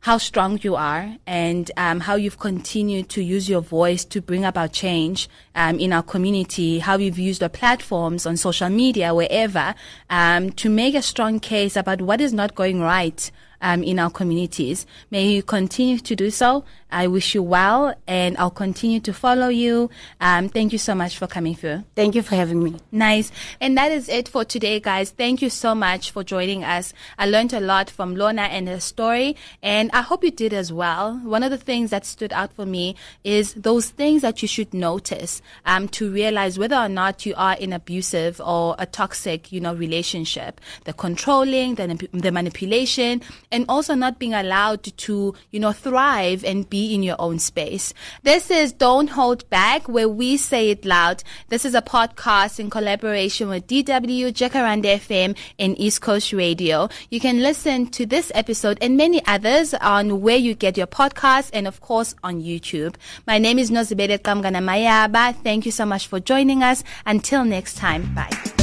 how 0.01 0.17
strong 0.17 0.59
you 0.63 0.75
are 0.75 1.15
and 1.27 1.69
um, 1.77 1.99
how 1.99 2.15
you've 2.15 2.39
continued 2.39 3.07
to 3.07 3.21
use 3.21 3.47
your 3.47 3.61
voice 3.61 4.03
to 4.03 4.19
bring 4.19 4.43
about 4.43 4.73
change 4.73 5.29
um, 5.53 5.79
in 5.79 5.93
our 5.93 6.01
community, 6.01 6.79
how 6.79 6.97
you've 6.97 7.19
used 7.19 7.39
the 7.39 7.49
platforms 7.49 8.25
on 8.25 8.35
social 8.35 8.69
media, 8.69 9.13
wherever, 9.13 9.75
um, 10.09 10.51
to 10.51 10.69
make 10.69 10.95
a 10.95 11.03
strong 11.03 11.39
case 11.39 11.75
about 11.75 12.01
what 12.01 12.19
is 12.19 12.33
not 12.33 12.55
going 12.55 12.81
right 12.81 13.31
um, 13.61 13.83
in 13.83 13.99
our 13.99 14.09
communities. 14.09 14.87
May 15.11 15.27
you 15.27 15.43
continue 15.43 15.99
to 15.99 16.15
do 16.15 16.31
so. 16.31 16.65
I 16.91 17.07
wish 17.07 17.33
you 17.35 17.43
well 17.43 17.93
and 18.07 18.37
I'll 18.37 18.49
continue 18.49 18.99
to 19.01 19.13
follow 19.13 19.47
you. 19.47 19.89
Um, 20.19 20.49
thank 20.49 20.73
you 20.73 20.77
so 20.77 20.93
much 20.93 21.17
for 21.17 21.27
coming 21.27 21.55
through. 21.55 21.83
Thank 21.95 22.15
you 22.15 22.21
for 22.21 22.35
having 22.35 22.63
me. 22.63 22.75
Nice. 22.91 23.31
And 23.59 23.77
that 23.77 23.91
is 23.91 24.09
it 24.09 24.27
for 24.27 24.43
today, 24.43 24.79
guys. 24.79 25.11
Thank 25.11 25.41
you 25.41 25.49
so 25.49 25.73
much 25.73 26.11
for 26.11 26.23
joining 26.23 26.63
us. 26.63 26.93
I 27.17 27.27
learned 27.27 27.53
a 27.53 27.59
lot 27.59 27.89
from 27.89 28.15
Lona 28.15 28.43
and 28.43 28.67
her 28.67 28.79
story, 28.79 29.35
and 29.61 29.89
I 29.93 30.01
hope 30.01 30.23
you 30.23 30.31
did 30.31 30.53
as 30.53 30.71
well. 30.73 31.17
One 31.23 31.43
of 31.43 31.51
the 31.51 31.57
things 31.57 31.89
that 31.91 32.05
stood 32.05 32.33
out 32.33 32.53
for 32.53 32.65
me 32.65 32.95
is 33.23 33.53
those 33.53 33.89
things 33.89 34.21
that 34.21 34.41
you 34.41 34.47
should 34.47 34.73
notice 34.73 35.41
um, 35.65 35.87
to 35.89 36.11
realize 36.11 36.59
whether 36.59 36.75
or 36.75 36.89
not 36.89 37.25
you 37.25 37.33
are 37.37 37.55
in 37.55 37.73
abusive 37.73 38.41
or 38.43 38.75
a 38.79 38.85
toxic, 38.85 39.51
you 39.51 39.61
know, 39.61 39.73
relationship. 39.73 40.59
The 40.85 40.93
controlling, 40.93 41.75
the, 41.75 42.09
the 42.13 42.31
manipulation, 42.31 43.21
and 43.51 43.65
also 43.69 43.95
not 43.95 44.19
being 44.19 44.33
allowed 44.33 44.83
to, 44.83 45.33
you 45.51 45.59
know, 45.59 45.71
thrive 45.71 46.43
and 46.43 46.69
in 46.85 47.03
your 47.03 47.15
own 47.19 47.39
space. 47.39 47.93
This 48.23 48.49
is 48.49 48.73
Don't 48.73 49.09
Hold 49.09 49.49
Back, 49.49 49.87
where 49.87 50.09
we 50.09 50.37
say 50.37 50.69
it 50.71 50.85
loud. 50.85 51.23
This 51.49 51.65
is 51.65 51.75
a 51.75 51.81
podcast 51.81 52.59
in 52.59 52.69
collaboration 52.69 53.49
with 53.49 53.67
DW, 53.67 54.31
Jacaranda 54.31 54.97
FM, 54.97 55.37
and 55.59 55.79
East 55.79 56.01
Coast 56.01 56.33
Radio. 56.33 56.89
You 57.09 57.19
can 57.19 57.41
listen 57.41 57.87
to 57.87 58.05
this 58.05 58.31
episode 58.35 58.77
and 58.81 58.97
many 58.97 59.25
others 59.25 59.73
on 59.75 60.21
where 60.21 60.37
you 60.37 60.53
get 60.55 60.77
your 60.77 60.87
podcasts 60.87 61.49
and 61.53 61.67
of 61.67 61.81
course 61.81 62.15
on 62.23 62.41
YouTube. 62.41 62.95
My 63.27 63.37
name 63.37 63.59
is 63.59 63.71
Nozibele 63.71 64.19
Qamngana 64.19 64.61
Mayaba. 64.61 65.35
Thank 65.43 65.65
you 65.65 65.71
so 65.71 65.85
much 65.85 66.07
for 66.07 66.19
joining 66.19 66.63
us. 66.63 66.83
Until 67.05 67.45
next 67.45 67.77
time, 67.77 68.13
bye. 68.13 68.60